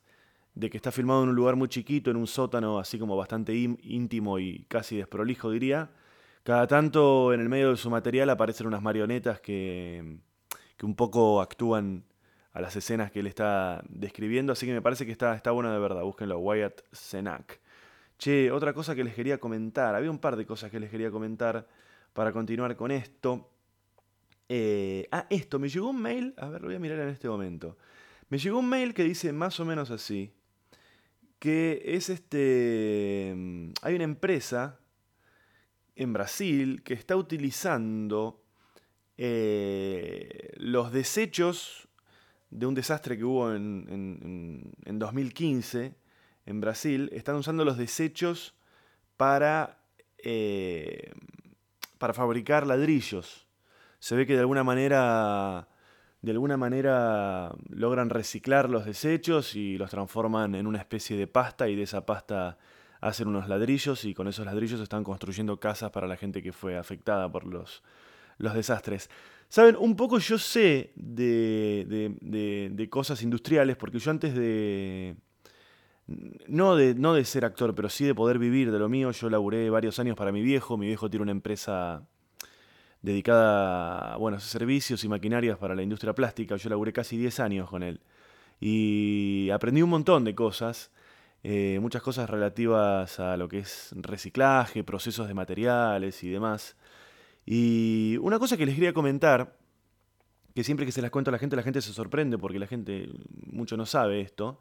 de 0.60 0.70
que 0.70 0.78
está 0.78 0.92
filmado 0.92 1.24
en 1.24 1.30
un 1.30 1.36
lugar 1.36 1.56
muy 1.56 1.68
chiquito, 1.68 2.10
en 2.10 2.18
un 2.18 2.28
sótano 2.28 2.80
así 2.80 2.98
como 2.98 3.16
bastante 3.16 3.54
ín- 3.54 3.80
íntimo 3.84 4.40
y 4.40 4.66
casi 4.68 4.98
desprolijo, 4.98 5.52
diría. 5.52 5.92
Cada 6.44 6.66
tanto 6.66 7.34
en 7.34 7.42
el 7.42 7.50
medio 7.50 7.72
de 7.72 7.78
su 7.78 7.90
material 7.90 8.30
aparecen 8.30 8.68
unas 8.68 8.82
marionetas 8.82 9.40
que, 9.42 10.18
que 10.78 10.86
un 10.86 10.96
poco 10.96 11.42
actúan 11.42 12.06
a 12.54 12.62
las 12.62 12.76
escenas 12.76 13.12
que 13.12 13.20
él 13.20 13.28
está 13.28 13.84
describiendo, 13.88 14.54
así 14.54 14.66
que 14.66 14.74
me 14.74 14.82
parece 14.82 15.06
que 15.06 15.12
está, 15.12 15.36
está 15.36 15.52
bueno 15.52 15.72
de 15.72 15.78
verdad. 15.78 16.02
Búsquenlo, 16.02 16.40
Wyatt 16.40 16.82
Cenac. 16.92 17.60
Che, 18.18 18.50
otra 18.52 18.74
cosa 18.74 18.96
que 18.96 19.04
les 19.04 19.14
quería 19.14 19.38
comentar. 19.38 19.94
Había 19.94 20.10
un 20.10 20.18
par 20.18 20.36
de 20.36 20.46
cosas 20.46 20.72
que 20.72 20.80
les 20.80 20.90
quería 20.90 21.12
comentar 21.12 21.68
para 22.14 22.32
continuar 22.32 22.76
con 22.76 22.90
esto. 22.90 23.52
Eh, 24.50 25.08
ah, 25.12 25.28
esto, 25.30 25.60
me 25.60 25.70
llegó 25.70 25.90
un 25.90 26.02
mail. 26.02 26.34
A 26.38 26.50
ver, 26.50 26.62
lo 26.62 26.68
voy 26.68 26.76
a 26.78 26.80
mirar 26.80 26.98
en 27.00 27.10
este 27.10 27.30
momento. 27.30 27.78
Me 28.30 28.40
llegó 28.40 28.58
un 28.58 28.68
mail 28.70 28.96
que 28.96 29.04
dice 29.04 29.32
más 29.34 29.60
o 29.60 29.66
menos 29.66 29.92
así. 29.92 30.34
Que 31.40 31.82
es 31.86 32.10
este... 32.10 33.36
Hay 33.82 33.96
una 33.96 34.04
empresa 34.04 34.80
en 35.96 36.14
Brasil 36.14 36.82
que 36.84 36.94
está 36.94 37.16
utilizando 37.16 38.44
eh, 39.18 40.52
los 40.58 40.92
desechos 40.92 41.88
de 42.50 42.66
un 42.66 42.76
desastre 42.76 43.18
que 43.18 43.24
hubo 43.26 43.52
en, 43.54 43.86
en- 43.90 44.20
en- 44.24 44.72
en 44.86 45.00
2015 45.00 45.96
en 46.46 46.62
Brasil, 46.62 47.10
están 47.12 47.36
usando 47.36 47.66
los 47.66 47.78
desechos 47.78 48.56
para, 49.18 49.80
eh, 50.20 51.12
para 51.98 52.14
fabricar 52.14 52.66
ladrillos. 52.66 53.48
Se 54.00 54.16
ve 54.16 54.26
que 54.26 54.34
de 54.34 54.40
alguna 54.40 54.64
manera, 54.64 55.68
de 56.22 56.32
alguna 56.32 56.58
manera 56.58 57.54
logran 57.70 58.10
reciclar 58.10 58.70
los 58.70 58.86
desechos 58.86 59.56
y 59.56 59.78
los 59.78 59.90
transforman 59.92 60.56
en 60.56 60.68
una 60.68 60.80
especie 60.80 61.16
de 61.18 61.28
pasta 61.28 61.70
y 61.70 61.76
de 61.76 61.84
esa 61.84 62.06
pasta 62.06 62.58
hacen 63.02 63.28
unos 63.28 63.48
ladrillos 63.48 64.04
y 64.06 64.14
con 64.16 64.28
esos 64.28 64.46
ladrillos 64.46 64.80
están 64.82 65.04
construyendo 65.04 65.60
casas 65.60 65.92
para 65.92 66.08
la 66.08 66.18
gente 66.18 66.42
que 66.42 66.52
fue 66.52 66.78
afectada 66.78 67.32
por 67.32 67.46
los, 67.46 67.84
los 68.40 68.54
desastres. 68.56 69.10
Saben, 69.50 69.76
un 69.78 69.96
poco 69.96 70.18
yo 70.18 70.38
sé 70.38 70.92
de, 70.96 71.86
de- 72.22 72.70
de- 72.72 72.90
cosas 72.90 73.22
industriales 73.22 73.78
porque 73.78 74.00
yo 74.00 74.12
antes 74.12 74.34
de, 74.36 75.16
no 76.48 76.76
de, 76.76 76.96
no 76.96 77.14
de 77.14 77.24
ser 77.26 77.46
actor, 77.46 77.76
pero 77.76 77.90
sí 77.90 78.06
de 78.06 78.16
poder 78.16 78.40
vivir 78.40 78.72
de 78.72 78.80
lo 78.80 78.90
mío. 78.90 79.12
Yo 79.12 79.30
laburé 79.30 79.70
varios 79.70 80.00
años 80.00 80.16
para 80.18 80.32
mi 80.32 80.42
viejo. 80.42 80.78
Mi 80.78 80.88
viejo 80.88 81.10
tiene 81.10 81.24
una 81.24 81.32
empresa 81.32 82.02
dedicada 83.08 84.14
a 84.14 84.18
bueno, 84.18 84.40
servicios 84.40 85.04
y 85.04 85.10
maquinarias 85.10 85.58
para 85.58 85.76
la 85.76 85.82
industria 85.82 86.14
plástica. 86.14 86.58
Yo 86.58 86.70
laburé 86.70 86.94
casi 86.94 87.18
10 87.18 87.40
años 87.40 87.70
con 87.70 87.82
él. 87.84 88.02
Y 88.60 89.50
aprendí 89.52 89.82
un 89.82 89.90
montón 89.90 90.24
de 90.24 90.36
cosas. 90.36 90.92
eh, 91.44 91.80
muchas 91.82 92.02
cosas 92.02 92.30
relativas 92.30 93.20
a 93.20 93.38
lo 93.38 93.48
que 93.48 93.60
es 93.60 93.94
reciclaje, 93.96 94.84
procesos 94.84 95.28
de 95.28 95.34
materiales 95.34 96.24
y 96.24 96.30
demás. 96.30 96.76
Y 97.46 98.18
una 98.22 98.40
cosa 98.40 98.58
que 98.58 98.66
les 98.66 98.76
quería 98.76 98.94
comentar, 98.94 99.58
que 100.54 100.64
siempre 100.64 100.86
que 100.86 100.92
se 100.92 101.02
las 101.02 101.12
cuento 101.12 101.30
a 101.32 101.34
la 101.34 101.40
gente, 101.40 101.56
la 101.56 101.64
gente 101.64 101.82
se 101.82 101.94
sorprende 101.94 102.38
porque 102.38 102.60
la 102.60 102.68
gente 102.68 103.10
mucho 103.46 103.78
no 103.78 103.86
sabe 103.86 104.22
esto. 104.22 104.60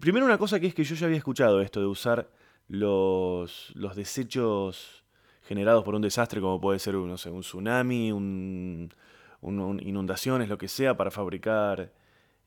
Primero 0.00 0.24
una 0.24 0.38
cosa 0.38 0.60
que 0.60 0.68
es 0.68 0.74
que 0.74 0.84
yo 0.84 0.94
ya 0.94 1.06
había 1.06 1.18
escuchado 1.18 1.60
esto 1.60 1.80
de 1.80 1.86
usar 1.86 2.30
los, 2.68 3.72
los 3.74 3.96
desechos 3.96 5.04
generados 5.48 5.82
por 5.82 5.94
un 5.94 6.02
desastre, 6.02 6.40
como 6.42 6.60
puede 6.60 6.78
ser 6.78 6.94
no 6.94 7.16
sé, 7.16 7.30
un 7.30 7.40
tsunami, 7.40 8.12
un, 8.12 8.92
un- 9.40 9.58
un- 9.60 9.80
inundaciones, 9.82 10.48
lo 10.50 10.58
que 10.58 10.68
sea, 10.68 10.96
para 10.98 11.10
fabricar 11.10 11.90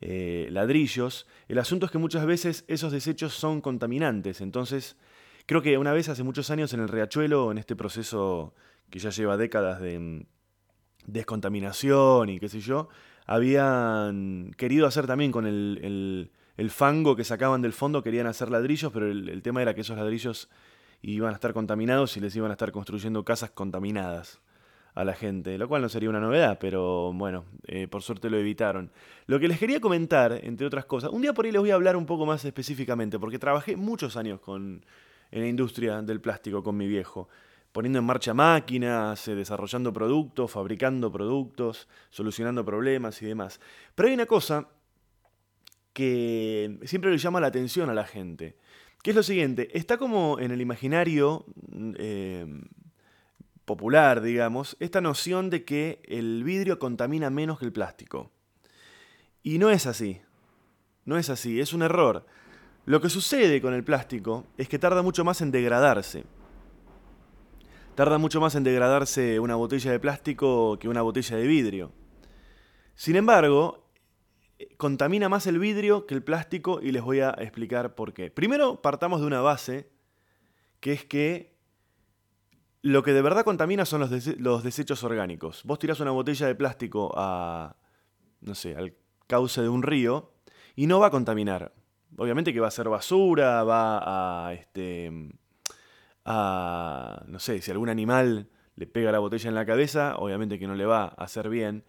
eh, 0.01 0.47
ladrillos. 0.51 1.25
El 1.47 1.57
asunto 1.57 1.87
es 1.87 1.91
que 1.91 1.97
muchas 1.97 2.25
veces 2.27 2.63
esos 2.67 2.91
desechos 2.91 3.33
son 3.33 3.59
contaminantes. 3.61 4.39
Entonces, 4.41 4.97
creo 5.47 5.63
que 5.63 5.77
una 5.79 5.93
vez 5.93 6.09
hace 6.09 6.21
muchos 6.23 6.51
años 6.51 6.73
en 6.73 6.79
el 6.81 6.89
riachuelo, 6.89 7.51
en 7.51 7.57
este 7.57 7.75
proceso 7.75 8.53
que 8.91 8.99
ya 8.99 9.09
lleva 9.09 9.35
décadas 9.35 9.81
de 9.81 9.97
mm, 9.99 10.25
descontaminación 11.07 12.29
y 12.29 12.39
qué 12.39 12.49
sé 12.49 12.59
yo, 12.59 12.89
habían 13.25 14.51
querido 14.57 14.85
hacer 14.85 15.07
también 15.07 15.31
con 15.31 15.47
el, 15.47 16.29
fango 16.69 17.15
que 17.15 17.23
sacaban 17.23 17.61
del 17.63 17.73
fondo, 17.73 18.03
querían 18.03 18.27
hacer 18.27 18.51
ladrillos, 18.51 18.91
pero 18.93 19.09
el 19.09 19.41
tema 19.41 19.63
era 19.63 19.73
que 19.73 19.81
esos 19.81 19.97
ladrillos 19.97 20.47
iban 21.01 21.31
a 21.31 21.35
estar 21.35 21.53
contaminados 21.53 22.15
y 22.17 22.19
les 22.19 22.35
iban 22.35 22.51
a 22.51 22.53
estar 22.53 22.71
construyendo 22.71 23.23
casas 23.23 23.51
contaminadas 23.51 24.41
a 24.93 25.05
la 25.05 25.13
gente, 25.13 25.57
lo 25.57 25.67
cual 25.67 25.81
no 25.81 25.89
sería 25.89 26.09
una 26.09 26.19
novedad, 26.19 26.57
pero 26.59 27.13
bueno, 27.13 27.45
eh, 27.65 27.87
por 27.87 28.01
suerte 28.01 28.29
lo 28.29 28.37
evitaron. 28.37 28.91
Lo 29.25 29.39
que 29.39 29.47
les 29.47 29.57
quería 29.57 29.79
comentar, 29.79 30.39
entre 30.43 30.67
otras 30.67 30.85
cosas, 30.85 31.11
un 31.11 31.21
día 31.21 31.33
por 31.33 31.45
ahí 31.45 31.51
les 31.51 31.61
voy 31.61 31.71
a 31.71 31.75
hablar 31.75 31.95
un 31.95 32.05
poco 32.05 32.25
más 32.25 32.43
específicamente, 32.43 33.17
porque 33.17 33.39
trabajé 33.39 33.77
muchos 33.77 34.17
años 34.17 34.41
con, 34.41 34.85
en 35.31 35.41
la 35.41 35.47
industria 35.47 36.01
del 36.01 36.19
plástico 36.19 36.61
con 36.61 36.75
mi 36.75 36.87
viejo, 36.87 37.29
poniendo 37.71 37.99
en 37.99 38.05
marcha 38.05 38.33
máquinas, 38.33 39.27
eh, 39.29 39.35
desarrollando 39.35 39.93
productos, 39.93 40.51
fabricando 40.51 41.09
productos, 41.09 41.87
solucionando 42.09 42.65
problemas 42.65 43.21
y 43.21 43.25
demás. 43.25 43.61
Pero 43.95 44.09
hay 44.09 44.13
una 44.13 44.25
cosa 44.25 44.67
que 45.93 46.79
siempre 46.83 47.11
le 47.11 47.17
llama 47.17 47.39
la 47.39 47.47
atención 47.47 47.89
a 47.89 47.93
la 47.93 48.05
gente, 48.05 48.57
que 49.03 49.11
es 49.11 49.15
lo 49.15 49.23
siguiente, 49.23 49.69
está 49.77 49.97
como 49.97 50.39
en 50.39 50.51
el 50.51 50.61
imaginario 50.61 51.45
mm, 51.71 51.93
eh, 51.97 52.45
popular, 53.65 54.21
digamos, 54.21 54.77
esta 54.79 55.01
noción 55.01 55.49
de 55.49 55.63
que 55.63 56.01
el 56.05 56.43
vidrio 56.43 56.79
contamina 56.79 57.29
menos 57.29 57.59
que 57.59 57.65
el 57.65 57.71
plástico. 57.71 58.31
Y 59.43 59.57
no 59.57 59.69
es 59.69 59.87
así, 59.87 60.21
no 61.05 61.17
es 61.17 61.29
así, 61.29 61.59
es 61.59 61.73
un 61.73 61.81
error. 61.81 62.25
Lo 62.85 63.01
que 63.01 63.09
sucede 63.09 63.61
con 63.61 63.73
el 63.73 63.83
plástico 63.83 64.45
es 64.57 64.67
que 64.67 64.79
tarda 64.79 65.01
mucho 65.01 65.23
más 65.23 65.41
en 65.41 65.51
degradarse. 65.51 66.25
Tarda 67.95 68.17
mucho 68.17 68.39
más 68.39 68.55
en 68.55 68.63
degradarse 68.63 69.39
una 69.39 69.55
botella 69.55 69.91
de 69.91 69.99
plástico 69.99 70.77
que 70.79 70.89
una 70.89 71.01
botella 71.01 71.37
de 71.37 71.47
vidrio. 71.47 71.91
Sin 72.95 73.15
embargo, 73.15 73.80
contamina 74.77 75.29
más 75.29 75.47
el 75.47 75.59
vidrio 75.59 76.05
que 76.05 76.13
el 76.15 76.23
plástico 76.23 76.79
y 76.81 76.91
les 76.91 77.01
voy 77.03 77.19
a 77.19 77.31
explicar 77.31 77.95
por 77.95 78.13
qué. 78.13 78.31
Primero, 78.31 78.81
partamos 78.81 79.21
de 79.21 79.27
una 79.27 79.41
base, 79.41 79.89
que 80.79 80.93
es 80.93 81.05
que 81.05 81.51
lo 82.81 83.03
que 83.03 83.13
de 83.13 83.21
verdad 83.21 83.43
contamina 83.43 83.85
son 83.85 84.01
los, 84.01 84.11
dese- 84.11 84.37
los 84.37 84.63
desechos 84.63 85.03
orgánicos. 85.03 85.63
Vos 85.65 85.77
tirás 85.79 85.99
una 85.99 86.11
botella 86.11 86.47
de 86.47 86.55
plástico 86.55 87.11
a, 87.15 87.75
no 88.41 88.55
sé, 88.55 88.75
al 88.75 88.95
cauce 89.27 89.61
de 89.61 89.69
un 89.69 89.83
río 89.83 90.33
y 90.75 90.87
no 90.87 90.99
va 90.99 91.07
a 91.07 91.11
contaminar. 91.11 91.73
Obviamente 92.17 92.53
que 92.53 92.59
va 92.59 92.67
a 92.67 92.71
ser 92.71 92.89
basura, 92.89 93.63
va 93.63 94.47
a, 94.47 94.53
este, 94.53 95.11
a, 96.25 97.23
no 97.27 97.39
sé, 97.39 97.61
si 97.61 97.71
algún 97.71 97.89
animal 97.89 98.49
le 98.75 98.87
pega 98.87 99.11
la 99.11 99.19
botella 99.19 99.49
en 99.49 99.55
la 99.55 99.65
cabeza, 99.65 100.15
obviamente 100.17 100.57
que 100.57 100.67
no 100.67 100.75
le 100.75 100.85
va 100.85 101.03
a 101.03 101.23
hacer 101.23 101.49
bien. 101.49 101.83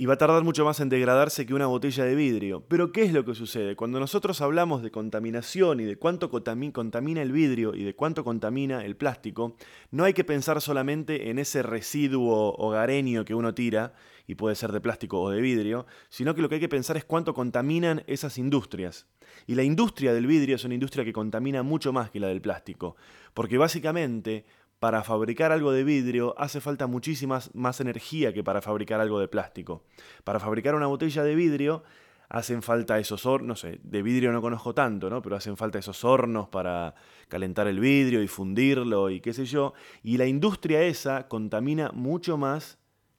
Y 0.00 0.06
va 0.06 0.14
a 0.14 0.16
tardar 0.16 0.44
mucho 0.44 0.64
más 0.64 0.80
en 0.80 0.88
degradarse 0.88 1.44
que 1.44 1.52
una 1.52 1.66
botella 1.66 2.06
de 2.06 2.14
vidrio. 2.14 2.64
Pero 2.66 2.90
¿qué 2.90 3.02
es 3.02 3.12
lo 3.12 3.22
que 3.26 3.34
sucede? 3.34 3.76
Cuando 3.76 4.00
nosotros 4.00 4.40
hablamos 4.40 4.82
de 4.82 4.90
contaminación 4.90 5.78
y 5.78 5.84
de 5.84 5.96
cuánto 5.96 6.30
contami- 6.30 6.72
contamina 6.72 7.20
el 7.20 7.32
vidrio 7.32 7.74
y 7.74 7.84
de 7.84 7.94
cuánto 7.94 8.24
contamina 8.24 8.82
el 8.82 8.96
plástico, 8.96 9.56
no 9.90 10.04
hay 10.04 10.14
que 10.14 10.24
pensar 10.24 10.62
solamente 10.62 11.28
en 11.28 11.38
ese 11.38 11.62
residuo 11.62 12.54
hogareño 12.56 13.26
que 13.26 13.34
uno 13.34 13.52
tira, 13.52 13.92
y 14.26 14.36
puede 14.36 14.54
ser 14.54 14.72
de 14.72 14.80
plástico 14.80 15.20
o 15.20 15.28
de 15.28 15.42
vidrio, 15.42 15.86
sino 16.08 16.34
que 16.34 16.40
lo 16.40 16.48
que 16.48 16.54
hay 16.54 16.60
que 16.62 16.68
pensar 16.70 16.96
es 16.96 17.04
cuánto 17.04 17.34
contaminan 17.34 18.02
esas 18.06 18.38
industrias. 18.38 19.06
Y 19.46 19.54
la 19.54 19.64
industria 19.64 20.14
del 20.14 20.26
vidrio 20.26 20.56
es 20.56 20.64
una 20.64 20.74
industria 20.74 21.04
que 21.04 21.12
contamina 21.12 21.62
mucho 21.62 21.92
más 21.92 22.10
que 22.10 22.20
la 22.20 22.28
del 22.28 22.40
plástico, 22.40 22.96
porque 23.34 23.58
básicamente 23.58 24.46
para 24.80 25.04
fabricar 25.04 25.52
algo 25.52 25.72
de 25.72 25.84
vidrio 25.84 26.34
hace 26.38 26.60
falta 26.60 26.86
muchísimas 26.86 27.54
más 27.54 27.80
energía 27.80 28.32
que 28.32 28.42
para 28.42 28.62
fabricar 28.62 28.98
algo 28.98 29.20
de 29.20 29.28
plástico. 29.28 29.84
Para 30.24 30.40
fabricar 30.40 30.74
una 30.74 30.86
botella 30.86 31.22
de 31.22 31.34
vidrio 31.34 31.84
hacen 32.30 32.62
falta 32.62 32.98
esos 32.98 33.26
hornos, 33.26 33.46
no 33.46 33.56
sé, 33.56 33.80
de 33.82 34.02
vidrio 34.02 34.32
no 34.32 34.40
conozco 34.40 34.72
tanto, 34.72 35.10
¿no? 35.10 35.20
Pero 35.20 35.36
hacen 35.36 35.58
falta 35.58 35.78
esos 35.78 36.02
hornos 36.02 36.48
para 36.48 36.94
calentar 37.28 37.66
el 37.66 37.78
vidrio 37.78 38.22
y 38.22 38.28
fundirlo 38.28 39.10
y 39.10 39.20
qué 39.20 39.34
sé 39.34 39.44
yo. 39.44 39.74
Y 40.02 40.16
la 40.16 40.26
industria 40.26 40.82
esa 40.82 41.28
contamina 41.28 41.90
mucho 41.92 42.38
más 42.38 42.78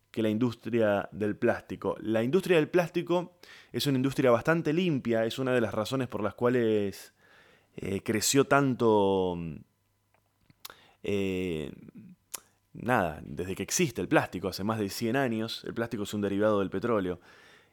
que 0.10 0.24
la 0.24 0.30
industria 0.30 1.10
del 1.12 1.36
plástico. 1.36 1.96
La 2.00 2.24
industria 2.24 2.58
del 2.58 2.70
plástico 2.70 3.34
es 3.72 3.86
una 3.86 3.98
industria 3.98 4.32
bastante 4.32 4.74
limpia, 4.74 5.26
es 5.26 5.38
una 5.38 5.54
de 5.54 5.62
las 5.62 5.76
razones 5.76 6.08
por 6.08 6.24
las 6.24 6.34
cuales 6.34 7.14
eh, 7.76 8.02
creció 8.02 8.46
tanto 8.46 9.38
eh, 11.04 11.72
nada, 12.74 13.22
desde 13.24 13.56
que 13.56 13.64
existe 13.64 14.02
el 14.02 14.08
plástico, 14.08 14.48
hace 14.48 14.64
más 14.64 14.80
de 14.80 14.90
100 14.90 15.16
años, 15.16 15.64
el 15.66 15.74
plástico 15.74 16.04
es 16.04 16.14
un 16.14 16.22
derivado 16.22 16.60
del 16.60 16.70
petróleo. 16.70 17.20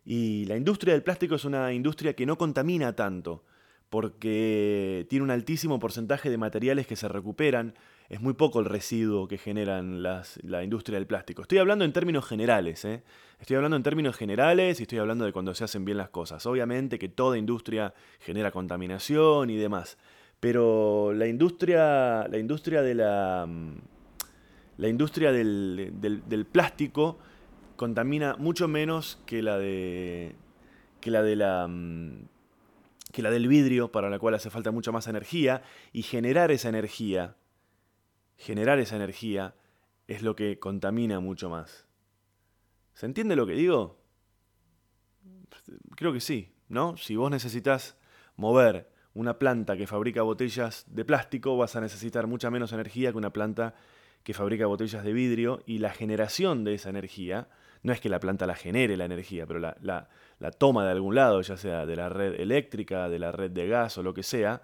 Y 0.05 0.45
la 0.47 0.57
industria 0.57 0.95
del 0.95 1.03
plástico 1.03 1.35
es 1.35 1.45
una 1.45 1.73
industria 1.73 2.15
que 2.15 2.27
no 2.27 2.37
contamina 2.39 2.95
tanto, 2.97 3.45
porque 3.91 5.07
tiene 5.09 5.23
un 5.25 5.31
altísimo 5.31 5.79
porcentaje 5.79 6.31
de 6.31 6.37
materiales 6.39 6.87
que 6.87 6.97
se 6.97 7.09
recuperan, 7.09 7.75
es 8.09 8.21
muy 8.21 8.33
poco 8.35 8.61
el 8.61 8.67
residuo 8.67 9.29
que 9.29 9.37
generan 9.39 10.03
las- 10.03 10.39
la 10.43 10.63
industria 10.65 10.99
del 10.99 11.07
plástico. 11.07 11.43
Estoy 11.43 11.59
hablando 11.59 11.85
en 11.85 11.93
términos 11.93 12.27
generales, 12.27 12.85
¿eh? 12.85 13.03
estoy 13.39 13.57
hablando 13.57 13.77
en 13.77 13.83
términos 13.83 14.17
generales 14.17 14.81
y 14.81 14.83
estoy 14.85 14.99
hablando 14.99 15.25
de 15.25 15.33
cuando 15.33 15.55
se 15.55 15.65
hacen 15.65 15.85
bien 15.85 15.99
las 15.99 16.09
cosas. 16.09 16.45
Obviamente 16.47 16.99
que 16.99 17.09
toda 17.09 17.37
industria 17.39 17.93
genera 18.21 18.51
contaminación 18.51 19.51
y 19.51 19.57
demás, 19.57 19.99
pero 20.41 21.13
la 21.13 21.27
industria, 21.27 22.27
la 22.29 22.39
industria 22.39 22.83
de 22.83 22.95
la, 22.95 23.47
mm, 23.49 23.75
la 24.79 24.89
industria 24.89 25.33
del, 25.33 25.93
del- 26.01 26.47
plástico 26.47 27.19
contamina 27.77 28.37
mucho 28.37 28.69
menos 28.69 29.21
que 29.27 29.43
la 29.43 29.59
de 29.59 30.35
que 31.01 31.11
la 31.11 31.23
de 31.23 31.37
la 31.37 31.67
mm, 31.69 32.29
que 33.13 33.23
la 33.23 33.31
del 33.31 33.49
vidrio 33.49 33.91
para 33.91 34.11
la 34.11 34.19
cual 34.19 34.35
hace 34.35 34.51
falta 34.51 34.71
mucha 34.71 34.93
más 34.93 35.07
energía 35.07 35.63
y 35.93 36.03
generar 36.03 36.51
esa 36.51 36.69
energía 36.69 37.37
generar 38.37 38.79
esa 38.79 38.97
energía 38.97 39.55
es 40.07 40.23
lo 40.23 40.37
que 40.37 40.59
contamina 40.59 41.19
mucho 41.21 41.51
más. 41.51 41.87
¿Se 42.95 43.05
entiende 43.05 43.35
lo 43.37 43.47
que 43.47 43.55
digo? 43.55 43.99
Creo 45.97 46.13
que 46.13 46.21
sí, 46.21 46.53
¿no? 46.69 46.97
Si 46.97 47.17
vos 47.17 47.31
necesitas 47.31 47.97
mover 48.37 48.89
una 49.19 49.39
planta 49.39 49.77
que 49.77 49.87
fabrica 49.89 50.23
botellas 50.23 50.85
de 50.89 51.05
plástico 51.05 51.57
vas 51.57 51.75
a 51.75 51.81
necesitar 51.81 52.27
mucha 52.29 52.51
menos 52.51 52.73
energía 52.73 53.11
que 53.11 53.19
una 53.19 53.33
planta 53.33 53.75
que 54.23 54.33
fabrica 54.33 54.67
botellas 54.67 55.03
de 55.03 55.13
vidrio 55.13 55.63
y 55.67 55.79
la 55.79 55.91
generación 55.91 56.63
de 56.63 56.75
esa 56.75 56.91
energía, 56.91 57.49
no 57.83 57.93
es 57.93 58.01
que 58.01 58.09
la 58.09 58.21
planta 58.21 58.47
la 58.47 58.55
genere 58.55 58.97
la 58.97 59.07
energía, 59.07 59.45
pero 59.47 59.59
la, 59.59 59.77
la- 59.81 60.09
toma 60.53 60.85
de 60.85 60.93
algún 60.93 61.17
lado, 61.17 61.41
ya 61.41 61.57
sea 61.57 61.85
de 61.85 61.97
la 61.97 62.09
red 62.09 62.39
eléctrica, 62.41 63.09
de 63.09 63.19
la 63.19 63.33
red 63.33 63.51
de 63.51 63.67
gas 63.67 63.99
o 63.99 64.03
lo 64.05 64.15
que 64.15 64.23
sea, 64.23 64.63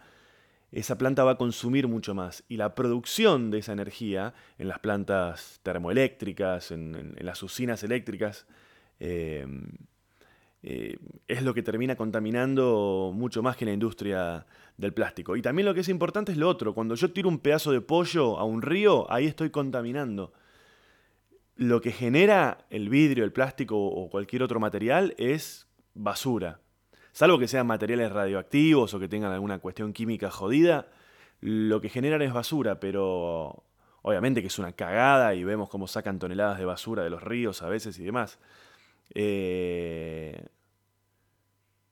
esa 0.71 0.97
planta 0.99 1.25
va 1.25 1.33
a 1.33 1.37
consumir 1.39 1.89
mucho 1.89 2.15
más. 2.15 2.45
Y 2.49 2.57
la 2.57 2.75
producción 2.77 3.51
de 3.51 3.59
esa 3.59 3.73
energía 3.73 4.35
en 4.59 4.69
las 4.69 4.79
plantas 4.79 5.59
termoeléctricas, 5.65 6.71
en, 6.71 6.95
en- 6.95 7.15
en 7.19 7.27
las 7.27 7.43
usinas 7.43 7.83
eléctricas, 7.83 8.47
eh, 9.01 9.47
eh, 10.67 10.97
es 11.29 11.43
lo 11.43 11.53
que 11.53 11.63
termina 11.63 11.95
contaminando 11.95 13.13
mucho 13.15 13.43
más 13.43 13.55
que 13.55 13.67
la 13.67 13.73
industria 13.75 14.47
del 14.79 14.95
plástico. 14.95 15.37
Y 15.37 15.43
también 15.43 15.67
lo 15.67 15.75
que 15.75 15.81
es 15.81 15.91
importante 15.91 16.33
es 16.33 16.39
lo 16.39 16.49
otro. 16.49 16.73
Cuando 16.73 16.95
yo 16.95 17.13
tiro 17.13 17.29
un 17.29 17.39
pedazo 17.39 17.71
de 17.71 17.83
pollo 17.83 18.39
a 18.39 18.45
un 18.45 18.63
río, 18.63 19.07
ahí 19.13 19.27
estoy 19.27 19.51
contaminando. 19.51 20.33
Lo 21.55 21.83
que 21.83 21.93
genera 21.93 22.65
el 22.71 22.89
vidrio, 22.89 23.25
el 23.25 23.33
plástico 23.33 23.77
o 23.77 24.09
cualquier 24.09 24.43
otro 24.43 24.59
material 24.59 25.15
es 25.19 25.69
basura. 25.93 26.61
Salvo 27.13 27.39
que 27.39 27.47
sean 27.47 27.67
materiales 27.67 28.11
radioactivos 28.11 28.95
o 28.95 28.99
que 28.99 29.07
tengan 29.07 29.33
alguna 29.33 29.59
cuestión 29.59 29.93
química 29.93 30.31
jodida, 30.31 30.89
lo 31.43 31.83
que 31.83 31.91
generan 31.91 32.23
es 32.23 32.33
basura, 32.33 32.81
pero 32.81 33.65
obviamente 34.01 34.41
que 34.41 34.47
es 34.47 34.59
una 34.59 34.73
cagada 34.73 35.35
y 35.35 35.45
vemos 35.45 35.69
cómo 35.69 35.87
sacan 35.89 36.19
toneladas 36.19 36.59
de 36.59 36.65
basura 36.65 37.05
de 37.05 37.11
los 37.11 37.23
ríos 37.23 37.61
a 37.61 37.69
veces 37.69 37.99
y 37.99 38.05
demás. 38.05 38.39
Eh, 39.15 40.43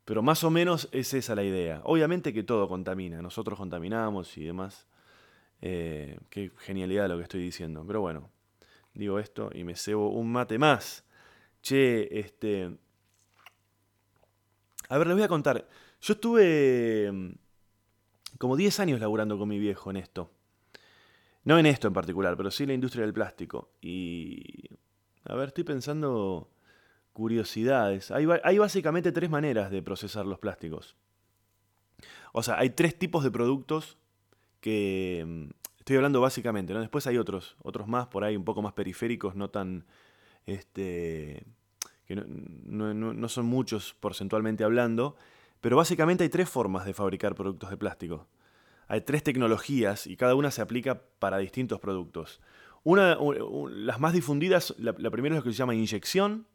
pero 0.05 0.23
más 0.23 0.43
o 0.45 0.51
menos 0.51 0.89
es 0.93 1.15
esa 1.15 1.35
la 1.35 1.45
idea. 1.45 1.81
Obviamente 1.85 2.33
que 2.33 2.43
todo 2.43 2.69
contamina, 2.69 3.23
nosotros 3.23 3.59
contaminamos 3.59 4.37
y 4.37 4.45
demás. 4.45 4.87
Eh, 5.61 6.19
qué 6.29 6.51
genialidad 6.59 7.09
lo 7.09 7.17
que 7.17 7.23
estoy 7.23 7.41
diciendo. 7.41 7.85
Pero 7.87 8.01
bueno, 8.01 8.31
digo 8.95 9.19
esto 9.19 9.51
y 9.55 9.65
me 9.65 9.77
cebo 9.77 10.11
un 10.11 10.33
mate 10.33 10.59
más. 10.59 11.05
Che, 11.63 12.19
este... 12.19 12.77
A 14.89 14.99
ver, 14.99 15.07
les 15.07 15.17
voy 15.17 15.25
a 15.25 15.29
contar. 15.29 15.69
Yo 16.01 16.15
estuve 16.15 17.11
mm, 17.13 17.31
como 18.39 18.57
10 18.57 18.81
años 18.81 19.01
laburando 19.01 19.39
con 19.39 19.49
mi 19.49 19.59
viejo 19.59 19.91
en 19.91 19.97
esto. 19.97 20.31
No 21.45 21.59
en 21.59 21.67
esto 21.67 21.87
en 21.87 21.95
particular, 21.95 22.37
pero 22.37 22.51
sí 22.51 22.65
en 22.65 22.69
la 22.71 22.75
industria 22.75 23.05
del 23.05 23.15
plástico. 23.15 23.71
Y... 23.81 24.69
A 25.25 25.37
ver, 25.37 25.49
estoy 25.49 25.63
pensando 25.63 26.52
curiosidades. 27.13 28.11
Hay, 28.11 28.27
básicamente 28.59 29.13
tres 29.13 29.31
maneras 29.31 29.71
de 29.71 29.83
procesar 29.83 30.27
los 30.27 30.39
plásticos. 30.39 30.97
O 32.33 32.43
sea, 32.43 32.59
hay 32.59 32.71
tres 32.71 32.99
tipos 32.99 33.23
de 33.25 33.31
productos 33.31 33.99
que 34.61 35.25
mm, 35.27 35.51
estoy 35.79 35.97
hablando 35.97 36.21
básicamente, 36.21 36.73
¿no? 36.73 36.81
Después 36.81 37.07
hay 37.07 37.19
otros, 37.19 37.57
otros 37.63 37.87
más 37.89 38.07
por 38.07 38.25
ahí 38.25 38.37
un 38.37 38.45
poco 38.45 38.63
más 38.63 38.73
periféricos, 38.73 39.35
no 39.35 39.51
tan 39.51 39.85
este 40.47 41.45
que 42.07 42.17
no, 42.17 42.25
no- 42.95 43.15
no- 43.15 43.29
son 43.29 43.47
muchos 43.47 43.95
porcentualmente 44.01 44.65
hablando, 44.65 45.17
pero 45.61 45.77
básicamente 45.77 46.25
hay 46.25 46.31
tres 46.31 46.49
formas 46.49 46.85
de 46.85 46.95
fabricar 46.95 47.35
productos 47.35 47.71
de 47.71 47.77
plástico. 47.77 48.27
Hay 48.89 49.03
tres 49.03 49.23
tecnologías 49.23 50.07
y 50.07 50.17
cada 50.17 50.35
una 50.35 50.51
se 50.51 50.61
aplica 50.61 51.03
para 51.19 51.39
distintos 51.39 51.79
productos. 51.81 52.41
Una, 52.83 53.17
las 53.71 54.01
más 54.01 54.13
difundidas, 54.13 54.75
la, 54.79 54.95
la 54.99 55.11
primera 55.11 55.37
es 55.37 55.41
lo 55.41 55.45
que 55.45 55.53
se 55.53 55.59
llama 55.59 55.75
inyección, 55.75 56.47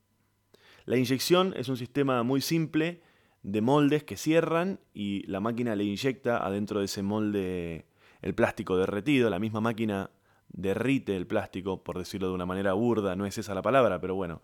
la 0.87 0.95
inyección 0.95 1.53
es 1.57 1.67
un 1.67 1.75
sistema 1.75 2.23
muy 2.23 2.39
simple 2.39 3.01
de 3.43 3.59
moldes 3.59 4.05
que 4.05 4.15
cierran 4.15 4.79
y 4.93 5.27
la 5.27 5.41
máquina 5.41 5.75
le 5.75 5.83
inyecta 5.83 6.37
adentro 6.37 6.79
de 6.79 6.85
ese 6.85 7.03
molde 7.03 7.87
el 8.21 8.33
plástico 8.33 8.77
derretido. 8.77 9.29
La 9.29 9.37
misma 9.37 9.59
máquina 9.59 10.11
derrite 10.47 11.17
el 11.17 11.27
plástico, 11.27 11.83
por 11.83 11.97
decirlo 11.97 12.29
de 12.29 12.35
una 12.35 12.45
manera 12.45 12.71
burda, 12.71 13.17
no 13.17 13.25
es 13.25 13.37
esa 13.37 13.53
la 13.53 13.61
palabra, 13.61 13.99
pero 13.99 14.15
bueno, 14.15 14.41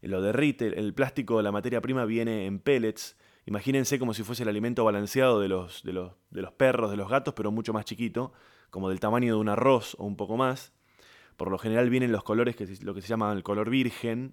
lo 0.00 0.22
derrite. 0.22 0.66
El 0.78 0.94
plástico, 0.94 1.42
la 1.42 1.52
materia 1.52 1.82
prima 1.82 2.06
viene 2.06 2.46
en 2.46 2.58
pellets. 2.58 3.18
Imagínense 3.44 3.98
como 3.98 4.14
si 4.14 4.22
fuese 4.22 4.44
el 4.44 4.48
alimento 4.48 4.86
balanceado 4.86 5.40
de 5.40 5.48
los, 5.48 5.82
de 5.82 5.92
los, 5.92 6.12
de 6.30 6.40
los 6.40 6.52
perros, 6.52 6.90
de 6.90 6.96
los 6.96 7.10
gatos, 7.10 7.34
pero 7.34 7.52
mucho 7.52 7.74
más 7.74 7.84
chiquito, 7.84 8.32
como 8.70 8.88
del 8.88 8.98
tamaño 8.98 9.34
de 9.34 9.40
un 9.40 9.50
arroz 9.50 9.94
o 9.98 10.06
un 10.06 10.16
poco 10.16 10.38
más. 10.38 10.72
Por 11.36 11.50
lo 11.50 11.58
general 11.58 11.90
vienen 11.90 12.12
los 12.12 12.24
colores, 12.24 12.56
que 12.56 12.66
lo 12.80 12.94
que 12.94 13.02
se 13.02 13.08
llama 13.08 13.30
el 13.32 13.42
color 13.42 13.68
virgen, 13.68 14.32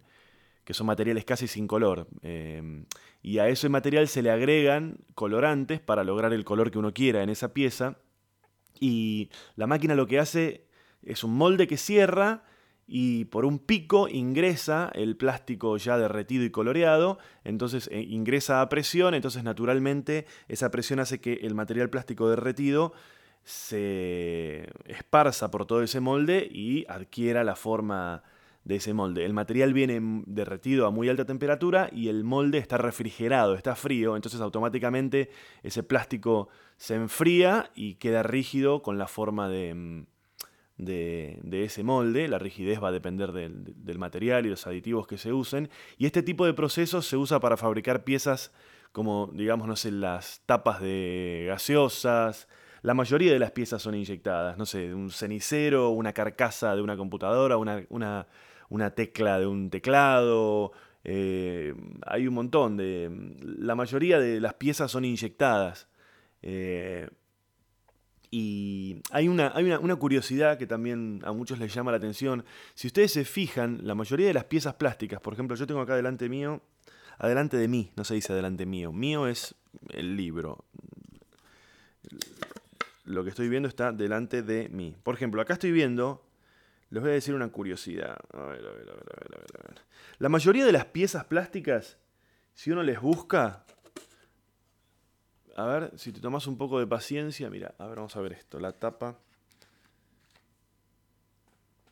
que 0.70 0.76
son 0.76 0.86
materiales 0.86 1.26
casi 1.26 1.48
sin 1.48 1.66
color. 1.66 2.06
eh, 2.22 2.86
y 3.24 3.40
a 3.40 3.48
ese 3.48 3.70
material 3.70 4.08
se 4.08 4.22
le 4.22 4.30
agregan 4.30 5.00
colorantes 5.16 5.80
para 5.80 6.04
lograr 6.04 6.32
el 6.32 6.46
color 6.46 6.70
que 6.70 6.78
uno 6.78 6.94
quiera 6.94 7.24
en 7.24 7.32
esa 7.32 7.56
pieza. 7.56 7.98
Y 8.80 9.32
la 9.56 9.66
máquina 9.66 9.96
lo 9.96 10.06
que 10.06 10.20
hace 10.20 10.68
es 11.02 11.24
un 11.24 11.36
molde 11.36 11.66
que 11.66 11.76
cierra 11.76 12.44
y 12.86 13.26
por 13.26 13.46
un 13.46 13.58
pico 13.58 14.08
ingresa 14.10 14.92
el 14.94 15.18
plástico 15.18 15.76
ya 15.78 15.98
derretido 15.98 16.44
y 16.44 16.52
coloreado, 16.52 17.18
entonces 17.44 17.90
eh, 17.92 18.02
ingresa 18.02 18.62
a 18.62 18.70
presión, 18.70 19.16
entonces 19.16 19.44
naturalmente 19.44 20.28
esa 20.50 20.70
presión 20.70 21.00
hace 21.00 21.20
que 21.20 21.34
el 21.42 21.56
material 21.56 21.90
plástico 21.90 22.30
derretido 22.30 22.94
se 23.44 24.70
esparza 24.86 25.50
por 25.50 25.66
todo 25.66 25.82
ese 25.82 26.00
molde 26.00 26.48
y 26.48 26.86
adquiera 26.88 27.44
la 27.44 27.56
forma 27.56 28.22
de 28.70 28.76
ese 28.76 28.94
molde. 28.94 29.26
El 29.26 29.34
material 29.34 29.74
viene 29.74 30.00
derretido 30.28 30.86
a 30.86 30.92
muy 30.92 31.10
alta 31.10 31.26
temperatura 31.26 31.90
y 31.92 32.08
el 32.08 32.24
molde 32.24 32.60
está 32.60 32.78
refrigerado, 32.78 33.56
está 33.56 33.76
frío, 33.76 34.16
entonces 34.16 34.40
automáticamente 34.42 35.32
ese 35.64 35.82
plástico 35.82 36.50
se 36.78 36.94
enfría 36.94 37.72
y 37.74 37.96
queda 37.96 38.22
rígido 38.22 38.84
con 38.84 39.00
la 39.00 39.08
forma 39.08 39.50
de, 39.50 39.74
mm, 39.74 40.06
de, 40.78 41.64
ese 41.64 41.82
molde. 41.82 42.28
La 42.28 42.38
rigidez 42.38 42.82
va 42.82 42.90
a 42.90 42.92
depender 42.92 43.32
del, 43.32 43.98
material 43.98 44.46
y 44.46 44.50
los 44.50 44.68
aditivos 44.68 45.08
que 45.08 45.18
se 45.18 45.34
usen. 45.34 45.72
Y 45.98 46.06
este 46.06 46.22
tipo 46.22 46.46
de 46.46 46.54
procesos 46.54 47.08
se 47.08 47.18
usa 47.18 47.40
para 47.40 47.58
fabricar 47.58 48.04
piezas 48.04 48.54
como, 48.92 49.32
digamos, 49.34 49.68
no 49.68 49.76
sé, 49.76 49.92
las 49.92 50.44
tapas 50.46 50.80
de 50.80 51.46
gaseosas. 51.48 52.48
La 52.84 52.94
mayoría 52.94 53.34
de 53.34 53.40
las 53.40 53.52
piezas 53.52 53.82
son 53.82 53.96
inyectadas, 53.96 54.60
no 54.60 54.68
sé, 54.68 54.94
un 54.94 55.10
cenicero, 55.10 55.90
una 55.90 56.14
carcasa 56.14 56.76
de 56.76 56.84
una 56.84 56.96
computadora, 56.96 57.58
una, 57.58 58.28
una 58.70 58.92
tecla 58.92 59.40
de 59.40 59.48
un 59.48 59.70
teclado. 59.70 60.72
eh, 61.04 61.74
hay 62.06 62.28
un 62.28 62.34
montón 62.34 62.78
de... 62.78 63.10
La 63.42 63.76
mayoría 63.76 64.20
de 64.20 64.40
las 64.40 64.54
piezas 64.56 64.92
son 64.92 65.06
inyectadas. 65.06 65.88
Eh, 66.42 67.10
y 68.32 69.02
hay, 69.12 69.28
una, 69.28 69.52
hay 69.56 69.66
una, 69.66 69.80
una 69.80 69.96
curiosidad 69.96 70.58
que 70.58 70.68
también 70.68 71.22
a 71.24 71.32
muchos 71.32 71.58
les 71.58 71.74
llama 71.74 71.92
la 71.92 71.98
atención. 71.98 72.46
Si 72.76 72.88
ustedes 72.88 73.12
se 73.12 73.26
fijan, 73.26 73.80
la 73.84 73.96
mayoría 73.96 74.28
de 74.28 74.34
las 74.34 74.46
piezas 74.46 74.76
plásticas, 74.76 75.20
por 75.20 75.34
ejemplo, 75.34 75.56
yo 75.56 75.66
tengo 75.66 75.82
acá 75.82 75.96
delante 75.96 76.30
mío, 76.30 76.62
adelante 77.18 77.58
de 77.58 77.68
mí, 77.68 77.92
no 77.96 78.04
se 78.04 78.14
dice 78.14 78.32
adelante 78.32 78.66
mío, 78.66 78.92
mío 78.92 79.28
es 79.28 79.56
el 79.90 80.16
libro. 80.16 80.64
Lo 83.04 83.24
que 83.24 83.32
estoy 83.32 83.50
viendo 83.50 83.68
está 83.68 83.92
delante 83.92 84.44
de 84.44 84.70
mí. 84.70 84.96
Por 85.02 85.16
ejemplo, 85.16 85.42
acá 85.42 85.54
estoy 85.54 85.72
viendo, 85.72 86.24
les 86.90 87.02
voy 87.02 87.12
a 87.12 87.14
decir 87.14 87.36
una 87.36 87.50
curiosidad. 87.50 88.18
A 88.34 88.44
ver, 88.44 88.66
a 88.66 88.72
ver, 88.72 88.90
a 88.90 88.94
ver, 88.94 89.32
a 89.34 89.40
ver, 89.40 89.62
a 89.64 89.68
ver. 89.68 89.82
La 90.18 90.30
mayoría 90.30 90.66
de 90.66 90.72
las 90.72 90.86
piezas 90.86 91.26
plásticas, 91.26 91.98
si 92.54 92.72
uno 92.72 92.84
les 92.84 93.00
busca, 93.00 93.66
a 95.56 95.66
ver, 95.66 95.92
si 95.98 96.12
te 96.12 96.20
tomas 96.20 96.48
un 96.48 96.58
poco 96.58 96.80
de 96.80 96.88
paciencia, 96.88 97.50
mira, 97.50 97.76
a 97.78 97.86
ver, 97.88 97.98
vamos 97.98 98.16
a 98.16 98.22
ver 98.22 98.34
esto, 98.34 98.60
la 98.60 98.72
tapa. 98.72 99.20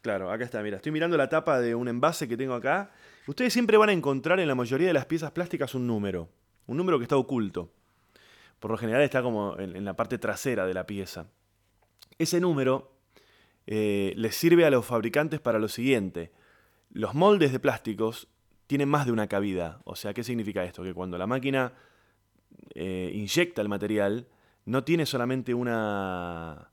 Claro, 0.01 0.31
acá 0.31 0.45
está, 0.45 0.63
mira, 0.63 0.77
estoy 0.77 0.91
mirando 0.91 1.17
la 1.17 1.29
tapa 1.29 1.59
de 1.59 1.75
un 1.75 1.87
envase 1.87 2.27
que 2.27 2.37
tengo 2.37 2.53
acá. 2.53 2.91
Ustedes 3.27 3.51
siempre 3.53 3.77
van 3.77 3.89
a 3.89 3.93
encontrar 3.93 4.39
en 4.39 4.47
la 4.47 4.55
mayoría 4.55 4.87
de 4.87 4.93
las 4.93 5.05
piezas 5.05 5.31
plásticas 5.31 5.75
un 5.75 5.85
número, 5.85 6.29
un 6.65 6.77
número 6.77 6.97
que 6.97 7.03
está 7.03 7.17
oculto. 7.17 7.71
Por 8.59 8.71
lo 8.71 8.77
general 8.77 9.01
está 9.01 9.21
como 9.21 9.59
en 9.59 9.85
la 9.85 9.95
parte 9.95 10.17
trasera 10.17 10.65
de 10.65 10.73
la 10.73 10.87
pieza. 10.87 11.27
Ese 12.17 12.39
número 12.39 12.96
eh, 13.67 14.13
les 14.15 14.35
sirve 14.35 14.65
a 14.65 14.69
los 14.69 14.85
fabricantes 14.85 15.39
para 15.39 15.59
lo 15.59 15.67
siguiente. 15.67 16.31
Los 16.89 17.13
moldes 17.13 17.51
de 17.51 17.59
plásticos 17.59 18.29
tienen 18.65 18.89
más 18.89 19.05
de 19.05 19.11
una 19.11 19.27
cabida. 19.27 19.81
O 19.83 19.95
sea, 19.95 20.13
¿qué 20.13 20.23
significa 20.23 20.63
esto? 20.63 20.83
Que 20.83 20.93
cuando 20.93 21.17
la 21.17 21.27
máquina 21.27 21.73
eh, 22.73 23.11
inyecta 23.13 23.61
el 23.61 23.69
material, 23.69 24.27
no 24.65 24.83
tiene 24.83 25.05
solamente 25.05 25.53
una... 25.53 26.71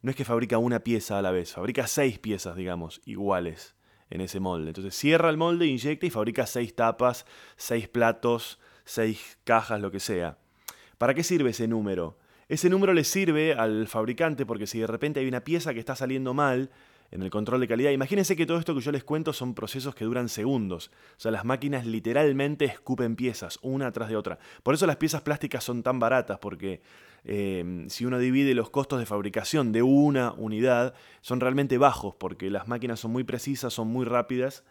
No 0.00 0.10
es 0.10 0.16
que 0.16 0.24
fabrica 0.24 0.58
una 0.58 0.78
pieza 0.80 1.18
a 1.18 1.22
la 1.22 1.32
vez, 1.32 1.52
fabrica 1.52 1.88
seis 1.88 2.20
piezas, 2.20 2.54
digamos, 2.54 3.00
iguales 3.04 3.74
en 4.10 4.20
ese 4.20 4.38
molde. 4.38 4.68
Entonces 4.68 4.94
cierra 4.94 5.28
el 5.28 5.36
molde, 5.36 5.66
inyecta 5.66 6.06
y 6.06 6.10
fabrica 6.10 6.46
seis 6.46 6.76
tapas, 6.76 7.26
seis 7.56 7.88
platos, 7.88 8.60
seis 8.84 9.38
cajas, 9.42 9.80
lo 9.80 9.90
que 9.90 9.98
sea. 9.98 10.38
¿Para 10.98 11.14
qué 11.14 11.24
sirve 11.24 11.50
ese 11.50 11.66
número? 11.66 12.16
Ese 12.48 12.70
número 12.70 12.94
le 12.94 13.04
sirve 13.04 13.52
al 13.52 13.86
fabricante 13.88 14.46
porque 14.46 14.66
si 14.66 14.78
de 14.78 14.86
repente 14.86 15.20
hay 15.20 15.28
una 15.28 15.44
pieza 15.44 15.74
que 15.74 15.80
está 15.80 15.94
saliendo 15.94 16.34
mal, 16.34 16.70
en 17.10 17.22
el 17.22 17.30
control 17.30 17.60
de 17.60 17.68
calidad. 17.68 17.90
Imagínense 17.90 18.36
que 18.36 18.46
todo 18.46 18.58
esto 18.58 18.74
que 18.74 18.80
yo 18.80 18.92
les 18.92 19.04
cuento 19.04 19.32
son 19.32 19.54
procesos 19.54 19.94
que 19.94 20.04
duran 20.04 20.28
segundos. 20.28 20.90
O 21.16 21.20
sea, 21.20 21.30
las 21.30 21.44
máquinas 21.44 21.86
literalmente 21.86 22.66
escupen 22.66 23.16
piezas, 23.16 23.58
una 23.62 23.90
tras 23.92 24.08
de 24.08 24.16
otra. 24.16 24.38
Por 24.62 24.74
eso 24.74 24.86
las 24.86 24.96
piezas 24.96 25.22
plásticas 25.22 25.64
son 25.64 25.82
tan 25.82 25.98
baratas, 25.98 26.38
porque 26.38 26.82
eh, 27.24 27.86
si 27.88 28.04
uno 28.04 28.18
divide 28.18 28.54
los 28.54 28.70
costos 28.70 28.98
de 28.98 29.06
fabricación 29.06 29.72
de 29.72 29.82
una 29.82 30.32
unidad, 30.32 30.94
son 31.20 31.40
realmente 31.40 31.78
bajos, 31.78 32.14
porque 32.14 32.50
las 32.50 32.68
máquinas 32.68 33.00
son 33.00 33.12
muy 33.12 33.24
precisas, 33.24 33.72
son 33.72 33.88
muy 33.88 34.04
rápidas. 34.04 34.64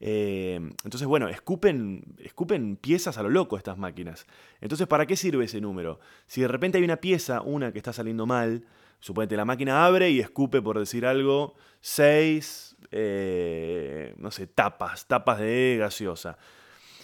Eh, 0.00 0.60
entonces, 0.84 1.06
bueno, 1.06 1.28
escupen, 1.28 2.04
escupen 2.18 2.76
piezas 2.76 3.16
a 3.18 3.22
lo 3.22 3.30
loco 3.30 3.56
estas 3.56 3.78
máquinas. 3.78 4.26
Entonces, 4.60 4.86
¿para 4.86 5.06
qué 5.06 5.16
sirve 5.16 5.44
ese 5.44 5.60
número? 5.60 6.00
Si 6.26 6.40
de 6.40 6.48
repente 6.48 6.78
hay 6.78 6.84
una 6.84 6.96
pieza, 6.96 7.40
una 7.40 7.72
que 7.72 7.78
está 7.78 7.92
saliendo 7.92 8.26
mal, 8.26 8.64
suponete 9.00 9.36
la 9.36 9.44
máquina 9.44 9.86
abre 9.86 10.10
y 10.10 10.20
escupe, 10.20 10.60
por 10.62 10.78
decir 10.78 11.06
algo, 11.06 11.54
seis, 11.80 12.76
eh, 12.90 14.14
no 14.18 14.30
sé, 14.30 14.46
tapas, 14.46 15.06
tapas 15.06 15.38
de 15.38 15.76
gaseosa. 15.78 16.38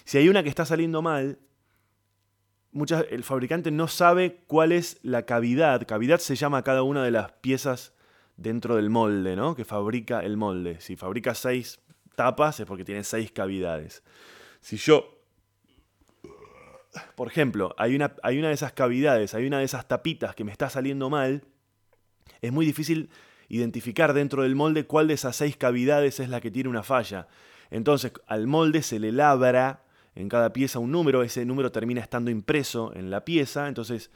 Si 0.05 0.19
hay 0.19 0.29
una 0.29 0.43
que 0.43 0.49
está 0.49 0.65
saliendo 0.65 1.03
mal, 1.03 1.39
muchas, 2.73 3.07
el 3.11 3.25
fabricante 3.25 3.71
no 3.71 3.89
sabe 3.89 4.43
cuál 4.47 4.73
es 4.73 4.99
la 5.03 5.25
cavidad. 5.25 5.87
Cavidad 5.87 6.19
se 6.19 6.37
llama 6.37 6.65
cada 6.65 6.83
una 6.83 7.05
de 7.05 7.11
las 7.11 7.33
piezas 7.33 7.93
dentro 8.37 8.77
del 8.77 8.91
molde, 8.91 9.37
¿no? 9.37 9.55
Que 9.55 9.65
fabrica 9.65 10.21
el 10.21 10.37
molde. 10.37 10.81
Si 10.81 10.97
fabrica 10.97 11.35
seis 11.35 11.81
tapas 12.21 12.61
es 12.61 12.67
porque 12.67 12.85
tiene 12.85 13.03
seis 13.03 13.33
cavidades. 13.33 14.03
Si 14.61 14.77
yo, 14.77 15.25
por 17.15 17.29
ejemplo, 17.29 17.75
hay 17.79 17.97
una, 17.97 18.15
hay 18.23 18.39
una 18.39 18.49
de 18.49 18.55
esas 18.55 18.75
cavidades, 18.75 19.33
hay 19.33 19.47
una 19.47 19.61
de 19.61 19.65
esas 19.65 19.89
tapitas 19.89 20.35
que 20.35 20.45
me 20.45 20.53
está 20.53 20.69
saliendo 20.69 21.09
mal, 21.09 21.45
es 22.43 22.53
muy 22.53 22.67
difícil 22.67 23.09
identificar 23.49 24.13
dentro 24.13 24.43
del 24.43 24.55
molde 24.55 24.85
cuál 24.85 25.09
de 25.09 25.15
esas 25.15 25.35
seis 25.35 25.57
cavidades 25.57 26.21
es 26.21 26.29
la 26.29 26.43
que 26.43 26.51
tiene 26.51 26.69
una 26.69 26.83
falla. 26.83 27.27
Entonces, 27.71 28.13
al 28.27 28.47
molde 28.47 28.83
se 28.83 28.99
le 28.99 29.13
labra 29.13 29.83
en 30.15 30.29
cada 30.29 30.53
pieza 30.53 30.79
un 30.79 30.93
número, 30.93 31.23
ese 31.23 31.47
número 31.47 31.73
termina 31.73 32.03
estando 32.03 32.31
impreso 32.31 32.93
en 32.95 33.09
la 33.09 33.25
pieza, 33.25 33.67
entonces 33.67 34.11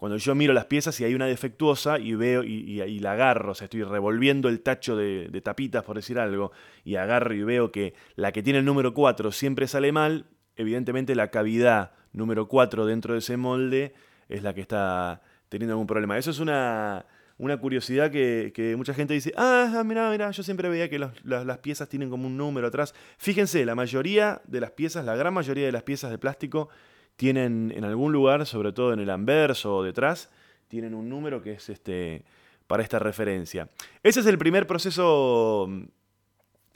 cuando 0.00 0.16
yo 0.16 0.34
miro 0.34 0.54
las 0.54 0.64
piezas 0.64 0.98
y 0.98 1.04
hay 1.04 1.14
una 1.14 1.26
defectuosa 1.26 1.98
y 1.98 2.14
veo 2.14 2.42
y, 2.42 3.00
la 3.00 3.12
agarro, 3.12 3.52
o 3.52 3.54
sea, 3.54 3.66
estoy 3.66 3.82
revolviendo 3.82 4.48
el 4.48 4.62
tacho 4.62 4.96
de, 4.96 5.28
tapitas, 5.44 5.84
por 5.84 5.96
decir 5.96 6.18
algo, 6.18 6.52
y 6.84 6.96
agarro 6.96 7.34
y 7.34 7.42
veo 7.42 7.70
que 7.70 7.92
la 8.16 8.32
que 8.32 8.42
tiene 8.42 8.60
el 8.60 8.64
número 8.64 8.94
4 8.94 9.30
siempre 9.30 9.68
sale 9.68 9.92
mal, 9.92 10.24
evidentemente 10.56 11.14
la 11.14 11.30
cavidad 11.30 11.92
número 12.14 12.48
4 12.48 12.86
dentro 12.86 13.12
de 13.12 13.18
ese 13.18 13.36
molde 13.36 13.92
es 14.30 14.42
la 14.42 14.54
que 14.54 14.62
está 14.62 15.20
teniendo 15.50 15.74
algún 15.74 15.86
problema. 15.86 16.16
Eso 16.16 16.30
es 16.30 16.38
una, 16.38 17.04
una 17.36 17.58
curiosidad 17.58 18.10
que, 18.10 18.74
mucha 18.78 18.94
gente 18.94 19.12
dice, 19.12 19.34
ah, 19.36 19.82
mira, 19.84 20.10
mira, 20.10 20.30
yo 20.30 20.42
siempre 20.42 20.70
veía 20.70 20.88
que 20.88 20.98
las, 20.98 21.12
las 21.24 21.58
piezas 21.58 21.90
tienen 21.90 22.08
como 22.08 22.26
un 22.26 22.38
número 22.38 22.68
atrás. 22.68 22.94
Fíjense, 23.18 23.66
la 23.66 23.74
mayoría 23.74 24.40
de 24.46 24.60
las 24.60 24.70
piezas, 24.70 25.04
la 25.04 25.14
gran 25.14 25.34
mayoría 25.34 25.66
de 25.66 25.72
las 25.72 25.82
piezas 25.82 26.10
de 26.10 26.16
plástico 26.16 26.70
tienen 27.16 27.72
en 27.76 27.84
algún 27.84 28.12
lugar, 28.12 28.46
sobre 28.46 28.72
todo 28.72 28.92
en 28.92 29.00
el 29.00 29.10
anverso 29.10 29.76
o 29.76 29.82
detrás, 29.82 30.30
tienen 30.68 30.94
un 30.94 31.08
número 31.08 31.42
que 31.42 31.52
es 31.52 31.68
este 31.68 32.24
para 32.66 32.82
esta 32.82 32.98
referencia. 32.98 33.68
Ese 34.02 34.20
es 34.20 34.26
el 34.26 34.38
primer 34.38 34.66
proceso, 34.66 35.68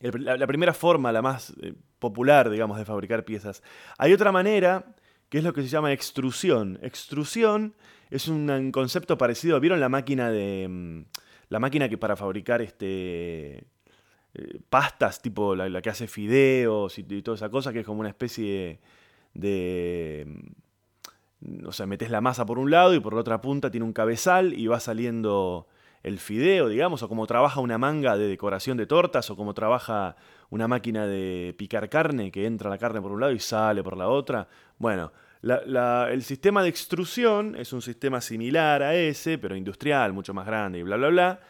la, 0.01 0.47
primera 0.47 0.75
forma, 0.75 1.13
la 1.13 1.23
más 1.23 1.55
eh, 1.63 1.73
popular, 1.99 2.51
digamos, 2.51 2.79
de 2.79 2.85
fabricar 2.85 3.25
piezas. 3.25 3.63
Hay 3.97 4.13
otra 4.13 4.33
manera, 4.33 4.85
que 5.29 5.39
es 5.39 5.45
lo 5.45 5.53
que 5.53 5.63
se 5.63 5.69
llama 5.69 5.93
extrusión. 5.93 6.79
Extrusión 6.83 7.75
es 8.11 8.27
un, 8.29 8.51
un 8.51 8.73
concepto 8.73 9.17
parecido, 9.17 9.61
¿vieron 9.61 9.81
la 9.81 9.89
máquina 9.89 10.31
de... 10.31 10.67
mm, 10.69 11.03
La 11.49 11.61
máquina 11.61 11.89
que 11.89 11.97
para 11.99 12.17
fabricar 12.17 12.61
este 12.61 13.67
eh, 14.35 14.61
pastas, 14.69 15.23
tipo 15.23 15.55
la, 15.55 15.69
la 15.69 15.81
que 15.81 15.91
hace 15.91 16.09
fideos 16.09 16.99
y, 16.99 17.07
y 17.09 17.23
toda 17.23 17.37
esa 17.37 17.49
cosa, 17.51 17.73
que 17.73 17.81
es 17.81 17.87
como 17.87 18.01
una 18.01 18.09
especie 18.09 18.45
de... 18.45 18.81
mm, 19.35 20.35
O 21.67 21.73
sea, 21.73 21.87
metes 21.87 22.11
la 22.11 22.21
masa 22.21 22.47
por 22.47 22.59
un 22.59 22.71
lado 22.71 22.95
y 22.95 23.01
por 23.01 23.15
la 23.15 23.21
otra 23.21 23.41
punta 23.41 23.71
tiene 23.71 23.85
un 23.85 23.93
cabezal 23.93 24.55
y 24.55 24.67
va 24.67 24.81
saliendo 24.81 25.69
el 26.03 26.19
fideo, 26.19 26.69
digamos, 26.69 27.03
o 27.03 27.09
como 27.09 27.27
trabaja 27.27 27.61
una 27.61 27.79
manga 27.79 28.17
de 28.17 28.29
decoración 28.29 28.77
de 28.77 28.87
tortas, 28.87 29.31
o 29.31 29.37
como 29.37 29.55
trabaja 29.55 30.17
una 30.51 30.69
máquina 30.69 31.07
de 31.07 31.55
picar 31.57 31.89
carne, 31.89 32.31
que 32.31 32.47
entra 32.47 32.69
la 32.69 32.77
carne 32.77 33.01
por 33.01 33.13
un 33.13 33.21
lado 33.21 33.33
y 33.33 33.39
sale 33.39 33.83
por 33.83 33.97
la 33.97 34.09
otra. 34.09 34.47
Bueno, 34.79 35.13
el 35.43 36.23
sistema 36.23 36.63
de 36.63 36.69
extrusión 36.69 37.57
es 37.57 37.73
un 37.73 37.81
sistema 37.81 38.21
similar 38.21 38.83
a 38.83 38.95
ese, 38.95 39.39
pero 39.39 39.57
industrial, 39.57 40.13
mucho 40.13 40.35
más 40.35 40.47
grande 40.47 40.79
y 40.79 40.83
bla, 40.83 40.97
bla, 40.97 41.09
bla 41.09 41.41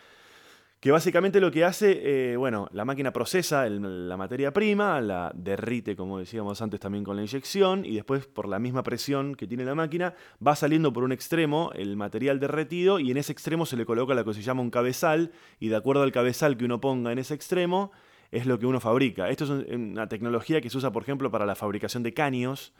que 0.85 0.93
básicamente 0.93 1.41
lo 1.41 1.51
que 1.51 1.65
hace, 1.65 2.33
eh, 2.33 2.37
bueno, 2.37 2.69
la 2.73 2.85
máquina 2.85 3.11
procesa 3.11 3.67
la 3.71 4.19
materia 4.19 4.53
prima, 4.53 5.01
la 5.01 5.33
derrite, 5.35 5.97
como 5.97 6.19
decíamos 6.19 6.61
antes 6.61 6.79
también 6.79 7.05
con 7.05 7.17
la 7.17 7.23
inyección, 7.23 7.87
y 7.87 7.95
después 7.95 8.27
por 8.27 8.47
la 8.47 8.59
misma 8.59 8.83
presión 8.83 9.35
que 9.35 9.47
tiene 9.47 9.65
la 9.65 9.75
máquina, 9.75 10.13
va 10.47 10.55
saliendo 10.55 10.93
por 10.93 11.03
un 11.03 11.13
extremo 11.13 11.71
el 11.75 11.97
material 11.97 12.39
derretido 12.39 12.99
y 13.01 13.11
en 13.11 13.17
ese 13.17 13.33
extremo 13.33 13.65
se 13.65 13.79
le 13.79 13.87
coloca 13.87 14.13
lo 14.13 14.27
que 14.27 14.35
se 14.35 14.43
llama 14.43 14.61
un 14.61 14.69
cabezal, 14.69 15.33
y 15.59 15.69
de 15.69 15.77
acuerdo 15.77 16.03
al 16.03 16.13
cabezal 16.13 16.59
que 16.59 16.67
uno 16.67 16.83
ponga 16.83 17.13
en 17.13 17.19
ese 17.19 17.33
extremo, 17.33 17.91
es 18.31 18.45
lo 18.45 18.59
que 18.59 18.67
uno 18.67 18.79
fabrica. 18.79 19.31
Esto 19.31 19.45
es 19.45 19.51
un- 19.51 19.93
una 19.93 20.07
tecnología 20.07 20.61
que 20.61 20.69
se 20.69 20.77
usa, 20.77 20.93
por 20.93 21.03
ejemplo, 21.03 21.31
para 21.31 21.47
la 21.47 21.55
fabricación 21.55 22.03
de 22.03 22.13
caños. 22.13 22.75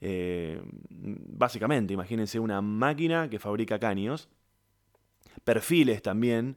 Eh, 0.00 0.58
básicamente, 0.88 1.92
imagínense 1.92 2.40
una 2.40 2.62
máquina 2.62 3.28
que 3.28 3.38
fabrica 3.38 3.78
caños. 3.78 4.30
Perfiles 5.44 6.00
también. 6.00 6.56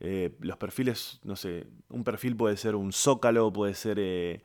Eh, 0.00 0.36
los 0.40 0.56
perfiles, 0.58 1.20
no 1.24 1.36
sé, 1.36 1.66
un 1.88 2.04
perfil 2.04 2.36
puede 2.36 2.56
ser 2.56 2.74
un 2.74 2.92
zócalo, 2.92 3.52
puede 3.52 3.74
ser 3.74 3.98
eh, 3.98 4.42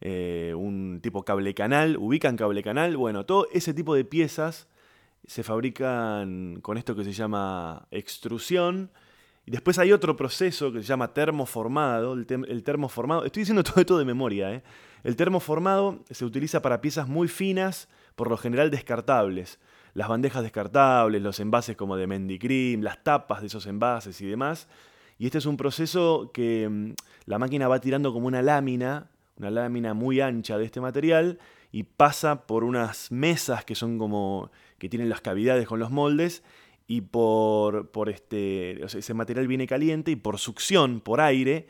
eh, 0.00 0.52
un 0.56 1.00
tipo 1.02 1.24
cable 1.24 1.54
canal, 1.54 1.96
ubican 1.96 2.36
cable 2.36 2.62
canal, 2.62 2.96
bueno, 2.96 3.24
todo 3.24 3.48
ese 3.52 3.72
tipo 3.72 3.94
de 3.94 4.04
piezas 4.04 4.68
se 5.26 5.42
fabrican 5.42 6.60
con 6.62 6.78
esto 6.78 6.94
que 6.94 7.04
se 7.04 7.12
llama 7.12 7.86
extrusión. 7.90 8.90
Y 9.46 9.50
después 9.50 9.78
hay 9.78 9.92
otro 9.92 10.16
proceso 10.16 10.72
que 10.72 10.80
se 10.80 10.86
llama 10.86 11.12
termoformado. 11.14 12.12
El, 12.12 12.62
termoformado, 12.62 13.24
estoy 13.24 13.42
diciendo 13.42 13.62
todo 13.64 13.80
esto 13.80 13.98
de 13.98 14.04
memoria. 14.04 14.62
El 15.02 15.16
termoformado 15.16 16.04
se 16.10 16.24
utiliza 16.24 16.62
para 16.62 16.80
piezas 16.80 17.08
muy 17.08 17.26
finas, 17.28 17.88
por 18.16 18.28
lo 18.28 18.36
general 18.36 18.70
descartables. 18.70 19.58
Las 19.94 20.08
bandejas 20.08 20.42
descartables, 20.42 21.20
los 21.20 21.40
envases 21.40 21.76
como 21.76 21.96
de 21.96 22.06
Mendicrim, 22.06 22.82
las 22.82 23.02
tapas 23.02 23.40
de 23.40 23.48
esos 23.48 23.66
envases 23.66 24.20
y 24.20 24.26
demás. 24.26 24.68
Y 25.20 25.26
este 25.26 25.36
es 25.36 25.44
un 25.44 25.58
proceso 25.58 26.30
que 26.32 26.66
mm, 26.66 26.94
la 27.26 27.38
máquina 27.38 27.68
va 27.68 27.78
tirando 27.78 28.10
como 28.14 28.26
una 28.26 28.40
lámina, 28.40 29.10
una 29.36 29.50
lámina 29.50 29.92
muy 29.92 30.18
ancha 30.22 30.56
de 30.56 30.64
este 30.64 30.80
material, 30.80 31.38
y 31.70 31.82
pasa 31.82 32.46
por 32.46 32.64
unas 32.64 33.12
mesas 33.12 33.66
que 33.66 33.74
son 33.74 33.98
como 33.98 34.50
que 34.78 34.88
tienen 34.88 35.10
las 35.10 35.20
cavidades 35.20 35.68
con 35.68 35.78
los 35.78 35.90
moldes, 35.90 36.42
y 36.86 37.02
por, 37.02 37.90
por 37.90 38.08
este, 38.08 38.82
ese 38.82 39.12
material 39.12 39.46
viene 39.46 39.66
caliente 39.66 40.10
y 40.10 40.16
por 40.16 40.38
succión, 40.38 41.02
por 41.02 41.20
aire, 41.20 41.68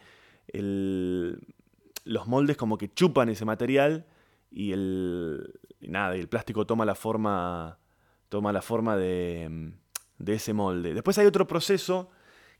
los 0.52 2.26
moldes 2.28 2.56
como 2.56 2.78
que 2.78 2.94
chupan 2.94 3.30
ese 3.30 3.44
material 3.44 4.06
y 4.52 4.70
el, 4.70 5.58
nada, 5.80 6.14
el 6.14 6.28
plástico 6.28 6.66
toma 6.66 6.84
la 6.84 6.94
forma, 6.94 7.80
toma 8.28 8.52
la 8.52 8.62
forma 8.62 8.96
de, 8.96 9.48
mm, 9.50 9.72
de 10.18 10.34
ese 10.34 10.52
molde. 10.52 10.94
Después 10.94 11.18
hay 11.18 11.26
otro 11.26 11.48
proceso 11.48 12.10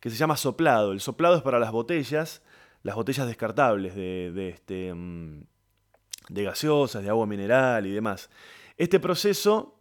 que 0.00 0.10
se 0.10 0.16
llama 0.16 0.36
soplado. 0.36 0.92
El 0.92 1.00
soplado 1.00 1.36
es 1.36 1.42
para 1.42 1.58
las 1.58 1.72
botellas, 1.72 2.42
las 2.82 2.96
botellas 2.96 3.26
descartables 3.26 3.94
de, 3.94 4.32
de 4.32 4.48
este, 4.48 4.92
mm, 4.94 5.44
de 6.30 6.44
gaseosas, 6.44 7.02
de 7.02 7.10
agua 7.10 7.26
mineral 7.26 7.86
y 7.86 7.90
demás. 7.90 8.30
Este 8.76 8.98
proceso 8.98 9.80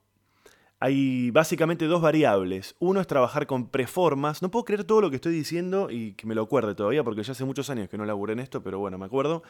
hay 0.80 1.30
básicamente 1.32 1.86
dos 1.86 2.02
variables. 2.02 2.76
Uno 2.80 3.02
es 3.02 3.08
trabajar 3.08 3.48
con 3.48 3.68
preformas. 3.70 4.42
No 4.42 4.50
puedo 4.50 4.64
creer 4.64 4.86
todo 4.86 5.02
lo 5.02 5.10
que 5.10 5.18
estoy 5.18 5.34
diciendo 5.34 5.90
y 5.92 6.14
que 6.14 6.26
me 6.26 6.36
lo 6.36 6.44
acuerde 6.44 6.74
todavía 6.74 7.04
porque 7.04 7.22
ya 7.22 7.34
hace 7.34 7.44
muchos 7.44 7.70
años 7.70 7.90
que 7.90 7.98
no 7.98 8.06
laburé 8.06 8.34
en 8.34 8.40
esto, 8.40 8.64
pero 8.64 8.80
bueno, 8.80 8.98
me 8.98 9.06
acuerdo. 9.06 9.44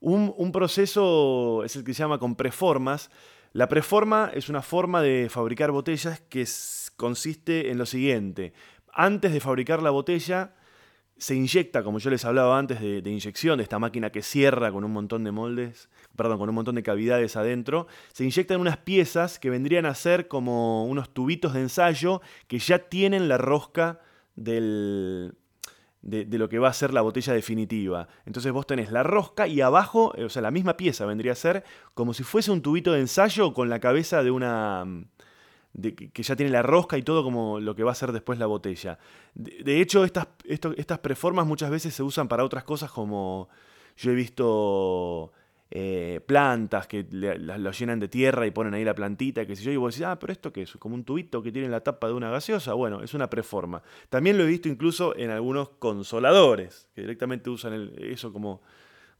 Un, 0.00 0.52
proceso 0.52 1.64
es 1.64 1.74
el 1.74 1.84
que 1.84 1.94
se 1.94 2.02
llama 2.02 2.18
con 2.18 2.36
preformas. 2.36 3.10
La 3.52 3.68
preforma 3.68 4.30
es 4.34 4.50
una 4.50 4.60
forma 4.60 5.00
de 5.00 5.28
fabricar 5.30 5.70
botellas 5.72 6.20
que 6.28 6.46
consiste 6.96 7.70
en 7.70 7.78
lo 7.78 7.86
siguiente. 7.86 8.52
Antes 9.00 9.32
de 9.32 9.38
fabricar 9.38 9.80
la 9.80 9.90
botella, 9.90 10.56
se 11.16 11.36
inyecta, 11.36 11.84
como 11.84 12.00
yo 12.00 12.10
les 12.10 12.24
hablaba 12.24 12.58
antes 12.58 12.80
de, 12.80 12.98
inyección, 13.08 13.58
de 13.58 13.62
esta 13.62 13.78
máquina 13.78 14.10
que 14.10 14.22
cierra 14.22 14.72
con 14.72 14.82
un 14.82 14.92
montón 14.92 15.22
de 15.22 15.30
moldes, 15.30 15.88
perdón, 16.16 16.38
con 16.38 16.48
un 16.48 16.56
montón 16.56 16.74
de 16.74 16.82
cavidades 16.82 17.36
adentro, 17.36 17.86
se 18.12 18.24
inyectan 18.24 18.60
unas 18.60 18.78
piezas 18.78 19.38
que 19.38 19.50
vendrían 19.50 19.86
a 19.86 19.94
ser 19.94 20.26
como 20.26 20.84
unos 20.86 21.14
tubitos 21.14 21.54
de 21.54 21.60
ensayo 21.60 22.22
que 22.48 22.58
ya 22.58 22.88
tienen 22.88 23.28
la 23.28 23.38
rosca 23.38 24.00
del, 24.34 25.36
de, 26.02 26.24
de 26.24 26.38
lo 26.38 26.48
que 26.48 26.58
va 26.58 26.68
a 26.68 26.72
ser 26.72 26.92
la 26.92 27.02
botella 27.02 27.32
definitiva. 27.32 28.08
Entonces 28.26 28.50
vos 28.50 28.66
tenés 28.66 28.90
la 28.90 29.04
rosca 29.04 29.46
y 29.46 29.60
abajo, 29.60 30.12
eh, 30.16 30.24
o 30.24 30.28
sea, 30.28 30.42
la 30.42 30.50
misma 30.50 30.76
pieza 30.76 31.06
vendría 31.06 31.30
a 31.30 31.36
ser 31.36 31.62
como 31.94 32.14
si 32.14 32.24
fuese 32.24 32.50
un 32.50 32.62
tubito 32.62 32.90
de 32.90 32.98
ensayo 32.98 33.54
con 33.54 33.68
la 33.68 33.78
cabeza 33.78 34.24
de 34.24 34.32
una 34.32 34.84
que 35.80 36.10
que 36.10 36.22
ya 36.22 36.36
tiene 36.36 36.50
la 36.50 36.62
rosca 36.62 36.98
y 36.98 37.02
todo 37.02 37.22
como 37.22 37.60
lo 37.60 37.74
que 37.74 37.84
va 37.84 37.92
a 37.92 37.94
ser 37.94 38.12
después 38.12 38.38
la 38.38 38.46
botella. 38.46 38.98
De, 39.34 39.80
hecho, 39.80 40.04
estas, 40.04 40.28
estas 40.46 40.98
preformas 40.98 41.46
muchas 41.46 41.70
veces 41.70 41.94
se 41.94 42.02
usan 42.02 42.28
para 42.28 42.44
otras 42.44 42.64
cosas 42.64 42.90
como 42.90 43.48
yo 43.96 44.10
he 44.12 44.14
visto 44.14 45.32
eh, 45.70 46.20
plantas 46.24 46.86
que 46.86 47.06
lo 47.10 47.72
llenan 47.72 48.00
de 48.00 48.08
tierra 48.08 48.46
y 48.46 48.50
ponen 48.50 48.72
ahí 48.74 48.84
la 48.84 48.94
plantita, 48.94 49.46
qué 49.46 49.54
sé 49.54 49.62
yo, 49.64 49.70
y 49.70 49.76
vos 49.76 49.94
decís, 49.94 50.06
ah, 50.06 50.18
pero 50.18 50.32
esto 50.32 50.52
que 50.52 50.62
es 50.62 50.72
como 50.72 50.94
un 50.94 51.04
tubito 51.04 51.42
que 51.42 51.52
tiene 51.52 51.68
la 51.68 51.80
tapa 51.80 52.06
de 52.06 52.14
una 52.14 52.30
gaseosa, 52.30 52.72
bueno, 52.74 53.02
es 53.02 53.12
una 53.12 53.28
preforma. 53.28 53.82
También 54.08 54.38
lo 54.38 54.44
he 54.44 54.46
visto 54.46 54.68
incluso 54.68 55.16
en 55.16 55.30
algunos 55.30 55.68
consoladores, 55.78 56.88
que 56.94 57.02
directamente 57.02 57.50
usan 57.50 57.92
eso 57.98 58.32
como, 58.32 58.62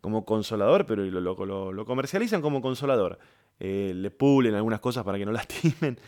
como 0.01 0.25
consolador, 0.25 0.87
pero 0.87 1.05
lo 1.05 1.85
comercializan 1.85 2.41
como 2.41 2.63
consolador. 2.63 3.19
Eh, 3.61 3.93
le 3.95 4.11
pulen 4.13 4.55
algunas 4.55 4.79
cosas 4.81 5.05
para 5.05 5.19
que 5.19 5.27
no 5.27 5.33
lastimen 5.33 5.99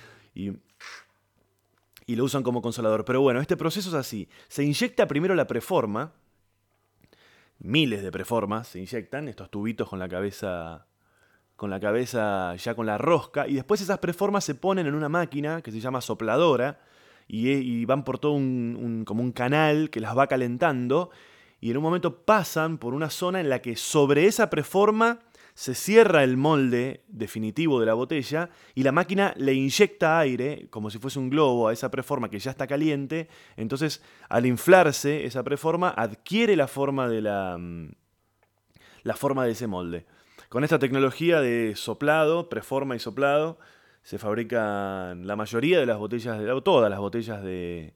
y, 2.07 2.17
lo 2.17 2.25
usan 2.25 2.43
como 2.43 2.61
consolador. 2.63 3.05
Pero 3.05 3.21
bueno, 3.21 3.41
este 3.41 3.57
proceso 3.57 3.89
es 3.91 3.95
así. 3.95 4.29
Se 4.49 4.65
inyecta 4.65 5.07
primero 5.07 5.35
la 5.35 5.47
preforma, 5.47 6.13
miles 7.59 8.03
de 8.03 8.11
preformas 8.11 8.69
se 8.69 8.81
inyectan, 8.81 9.29
estos 9.29 9.51
tubitos 9.51 9.89
con 9.89 9.99
la 9.99 10.09
cabeza 10.09 10.87
con 11.57 11.69
la 11.69 11.79
cabeza 11.79 12.57
ya 12.57 12.75
con 12.75 12.87
la 12.87 12.97
rosca, 12.97 13.47
y 13.47 13.53
después 13.55 13.83
esas 13.83 13.99
preformas 13.99 14.45
se 14.45 14.55
ponen 14.55 14.87
en 14.87 14.95
una 14.95 15.11
máquina 15.11 15.61
que 15.61 15.71
se 15.71 15.79
llama 15.79 16.01
sopladora, 16.01 16.81
y, 17.29 17.51
e- 17.51 17.61
y 17.61 17.85
van 17.85 18.03
por 18.03 18.19
todo 18.19 18.33
un- 18.33 19.05
como 19.07 19.23
un 19.23 19.31
canal 19.33 19.91
que 19.91 20.01
las 20.01 20.17
va 20.17 20.27
calentando, 20.27 21.11
y 21.61 21.71
en 21.71 21.77
un 21.77 21.83
momento 21.83 22.23
pasan 22.23 22.79
por 22.79 22.95
una 22.95 23.11
zona 23.11 23.41
en 23.41 23.51
la 23.51 23.61
que 23.61 23.77
sobre 23.77 24.25
esa 24.25 24.49
preforma 24.49 25.19
se 25.61 25.75
cierra 25.75 26.25
el 26.25 26.39
molde 26.39 27.05
definitivo 27.07 27.81
de 27.81 27.85
la 27.85 27.93
botella 27.93 28.49
y 28.75 28.83
la 28.83 28.93
máquina 28.93 29.35
le 29.37 29.53
inyecta 29.53 30.19
aire, 30.19 30.69
como 30.71 30.89
si 30.89 30.97
fuese 30.97 31.19
un 31.19 31.29
globo, 31.29 31.69
a 31.69 31.75
esa 31.75 31.91
preforma 31.91 32.31
que 32.31 32.39
ya 32.39 32.53
está 32.53 32.67
caliente. 32.67 33.29
Entonces, 33.59 34.03
al 34.31 34.47
inflarse 34.47 35.27
esa 35.27 35.43
preforma, 35.43 35.91
adquiere 35.91 36.57
la 36.57 36.67
forma 36.67 37.11
de 37.11 37.21
la, 37.21 37.59
mm, 37.59 37.91
la 39.03 39.15
forma 39.17 39.45
de 39.45 39.51
ese 39.51 39.67
molde. 39.67 40.07
Con 40.49 40.65
esta 40.65 40.79
tecnología 40.79 41.43
de 41.43 41.75
soplado, 41.77 42.49
preforma 42.49 42.97
y 42.97 42.99
soplado, 42.99 43.59
se 44.03 44.17
fabrican 44.17 45.27
la 45.27 45.37
mayoría 45.37 45.79
de 45.79 45.85
las 45.85 45.99
botellas, 45.99 46.39
de, 46.39 46.59
todas 46.65 46.89
las 46.89 47.01
botellas 47.01 47.43
de, 47.43 47.93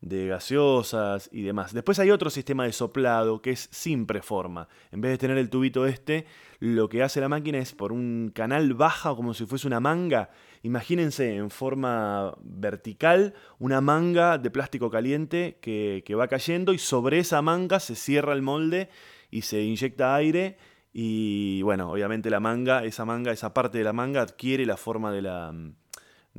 de 0.00 0.28
gaseosas 0.28 1.28
y 1.32 1.42
demás. 1.42 1.74
Después 1.74 1.98
hay 1.98 2.10
otro 2.10 2.30
sistema 2.30 2.64
de 2.64 2.72
soplado 2.72 3.42
que 3.42 3.50
es 3.50 3.68
sin 3.72 4.06
preforma. 4.06 4.68
En 4.92 5.00
vez 5.00 5.12
de 5.12 5.18
tener 5.18 5.38
el 5.38 5.50
tubito 5.50 5.86
este, 5.86 6.26
lo 6.60 6.88
que 6.88 7.02
hace 7.02 7.20
la 7.20 7.28
máquina 7.28 7.58
es 7.58 7.72
por 7.72 7.92
un 7.92 8.30
canal 8.34 8.74
baja 8.74 9.14
como 9.14 9.34
si 9.34 9.46
fuese 9.46 9.66
una 9.66 9.80
manga. 9.80 10.30
Imagínense 10.62 11.36
en 11.36 11.50
forma 11.50 12.34
vertical 12.42 13.34
una 13.58 13.80
manga 13.80 14.38
de 14.38 14.50
plástico 14.50 14.90
caliente 14.90 15.58
que, 15.60 16.02
que 16.06 16.14
va 16.14 16.28
cayendo 16.28 16.72
y 16.72 16.78
sobre 16.78 17.18
esa 17.18 17.42
manga 17.42 17.80
se 17.80 17.94
cierra 17.94 18.32
el 18.32 18.42
molde 18.42 18.88
y 19.30 19.42
se 19.42 19.62
inyecta 19.62 20.14
aire 20.14 20.58
y 20.92 21.62
bueno, 21.62 21.92
obviamente 21.92 22.30
la 22.30 22.40
manga, 22.40 22.84
esa 22.84 23.04
manga, 23.04 23.30
esa 23.30 23.52
parte 23.52 23.78
de 23.78 23.84
la 23.84 23.92
manga 23.92 24.22
adquiere 24.22 24.64
la 24.64 24.76
forma 24.76 25.12
de 25.12 25.22
la, 25.22 25.54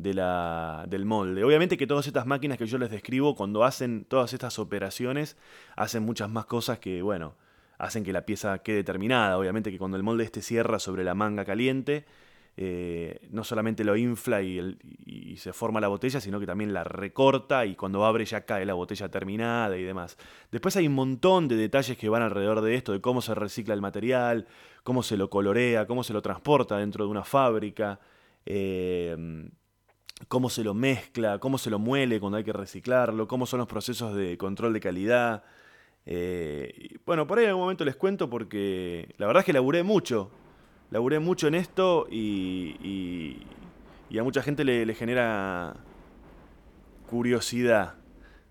de 0.02 0.14
la, 0.14 0.86
del 0.88 1.06
molde. 1.06 1.44
Obviamente 1.44 1.78
que 1.78 1.88
todas 1.88 2.08
estas 2.08 2.26
máquinas 2.26 2.58
que 2.58 2.66
yo 2.66 2.78
les 2.78 2.90
describo, 2.90 3.36
cuando 3.36 3.64
hacen 3.64 4.06
todas 4.06 4.34
estas 4.34 4.60
operaciones, 4.60 5.38
hacen 5.76 6.04
muchas 6.04 6.30
más 6.30 6.46
cosas 6.46 6.80
que, 6.80 7.02
bueno, 7.02 7.36
hacen 7.78 8.04
que 8.04 8.14
la 8.14 8.26
pieza 8.26 8.60
quede 8.60 8.84
terminada. 8.84 9.38
Obviamente 9.38 9.72
que 9.72 9.78
cuando 9.78 9.98
el 9.98 10.04
molde 10.04 10.24
este 10.24 10.42
cierra 10.42 10.80
sobre 10.80 11.04
la 11.04 11.16
manga 11.16 11.46
caliente, 11.46 12.06
eh, 12.62 13.22
no 13.32 13.46
solamente 13.46 13.86
lo 13.86 13.96
infla 13.96 14.42
y, 14.42 14.78
se 15.38 15.54
forma 15.54 15.80
la 15.80 15.88
botella, 15.88 16.20
sino 16.20 16.42
que 16.42 16.46
también 16.46 16.74
la 16.74 16.84
recorta 16.84 17.66
y 17.66 17.76
cuando 17.76 18.04
abre 18.04 18.26
ya 18.26 18.42
cae 18.42 18.66
la 18.66 18.74
botella 18.74 19.08
terminada 19.10 19.78
y 19.78 19.84
demás. 19.84 20.18
Después 20.52 20.76
hay 20.76 20.88
un 20.88 20.94
montón 20.96 21.48
de 21.48 21.56
detalles 21.56 21.98
que 21.98 22.10
van 22.10 22.22
alrededor 22.22 22.60
de 22.60 22.76
esto, 22.76 22.92
de 22.92 23.00
cómo 23.00 23.22
se 23.22 23.34
recicla 23.34 23.74
el 23.74 23.80
material, 23.80 24.46
cómo 24.84 25.04
se 25.04 25.16
lo 25.16 25.30
colorea, 25.30 25.88
cómo 25.88 26.04
se 26.04 26.12
lo 26.12 26.22
transporta 26.22 26.78
dentro 26.78 27.06
de 27.06 27.12
una 27.12 27.24
fábrica, 27.24 28.02
eh, 28.46 29.16
cómo 30.28 30.50
se 30.50 30.64
lo 30.64 30.74
mezcla, 30.74 31.40
cómo 31.40 31.58
se 31.58 31.70
lo 31.70 31.80
muele 31.80 32.20
cuando 32.20 32.38
hay 32.38 32.44
que 32.44 32.54
reciclarlo, 32.54 33.28
cómo 33.28 33.46
son 33.46 33.60
los 33.60 33.68
procesos 33.68 34.16
de 34.16 34.38
control 34.38 34.74
de 34.74 34.80
calidad. 34.80 35.44
Eh, 36.06 36.98
bueno, 37.06 37.28
por 37.28 37.38
ahí 37.40 37.46
en 37.46 37.50
algún 37.50 37.64
momento 37.64 37.86
les 37.86 37.96
cuento 37.96 38.30
porque 38.30 39.14
la 39.18 39.28
verdad 39.28 39.42
es 39.42 39.46
que 39.46 39.54
laburé 39.54 39.84
mucho. 39.84 40.32
Laburé 40.92 41.20
mucho 41.20 41.48
en 41.48 41.56
esto 41.56 42.08
y, 42.10 42.76
y- 44.10 44.18
a 44.18 44.24
mucha 44.24 44.42
gente 44.42 44.64
le, 44.66 44.86
le 44.86 44.96
genera 44.96 45.76
curiosidad. 47.10 47.96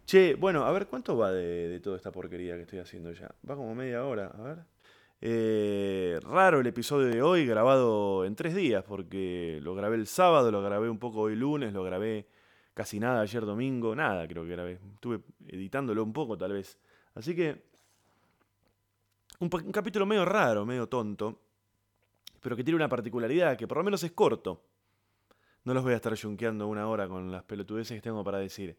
Che, 0.07 0.35
bueno, 0.35 0.65
a 0.65 0.73
ver, 0.73 0.87
¿cuánto 0.87 1.17
va 1.17 1.31
de, 1.33 1.69
de 1.69 1.81
toda 1.81 1.97
esta 1.97 2.11
porquería 2.13 2.55
que 2.57 2.63
estoy 2.63 2.79
haciendo 2.79 3.13
ya? 3.13 3.31
Va 3.49 3.57
como 3.57 3.75
media 3.75 4.05
hora, 4.05 4.33
a 4.39 4.43
ver. 4.43 4.59
Eh, 5.21 6.21
raro 6.23 6.61
el 6.61 6.67
episodio 6.67 7.09
de 7.09 7.23
hoy, 7.23 7.45
grabado 7.45 8.25
en 8.25 8.37
tres 8.37 8.55
días, 8.55 8.85
porque 8.85 9.59
lo 9.63 9.75
grabé 9.75 9.97
el 9.97 10.07
sábado, 10.07 10.51
lo 10.53 10.63
grabé 10.63 10.89
un 10.89 10.99
poco 10.99 11.23
hoy 11.23 11.35
lunes, 11.35 11.73
lo 11.73 11.83
grabé 11.83 12.29
casi 12.75 13.01
nada 13.01 13.21
ayer 13.23 13.45
domingo, 13.45 13.95
nada 13.97 14.29
creo 14.29 14.45
que 14.45 14.51
grabé. 14.51 14.79
Estuve 14.95 15.21
editándolo 15.49 16.05
un 16.05 16.13
poco 16.13 16.39
tal 16.39 16.53
vez. 16.53 16.79
Así 17.15 17.35
que 17.35 17.65
un, 19.41 19.51
un 19.53 19.73
capítulo 19.73 20.07
medio 20.07 20.25
raro, 20.25 20.65
medio 20.65 20.89
tonto, 20.89 21.41
pero 22.41 22.55
que 22.55 22.63
tiene 22.63 22.77
una 22.77 22.89
particularidad, 22.89 23.57
que 23.57 23.67
por 23.67 23.79
lo 23.79 23.85
menos 23.85 24.03
es 24.05 24.13
corto. 24.13 24.63
No 25.65 25.75
los 25.75 25.83
voy 25.83 25.93
a 25.93 25.97
estar 25.97 26.15
yunqueando 26.15 26.69
una 26.69 26.89
hora 26.89 27.09
con 27.09 27.33
las 27.33 27.43
pelotudeces 27.43 27.97
que 27.97 28.03
tengo 28.03 28.23
para 28.23 28.39
decir. 28.39 28.77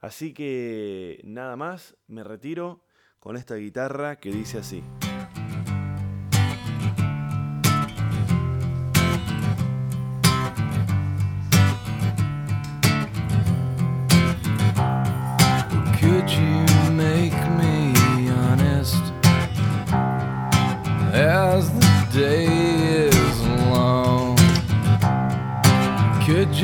Así 0.00 0.34
que 0.34 1.20
nada 1.24 1.56
más, 1.56 1.96
me 2.08 2.24
retiro 2.24 2.82
con 3.20 3.36
esta 3.36 3.54
guitarra 3.54 4.16
que 4.16 4.30
dice 4.30 4.58
así. 4.58 4.82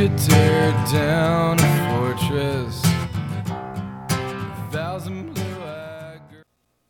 Could 0.03 0.19
tear 0.19 0.73
down 0.91 1.61
a 1.61 1.91
fortress 1.95 2.82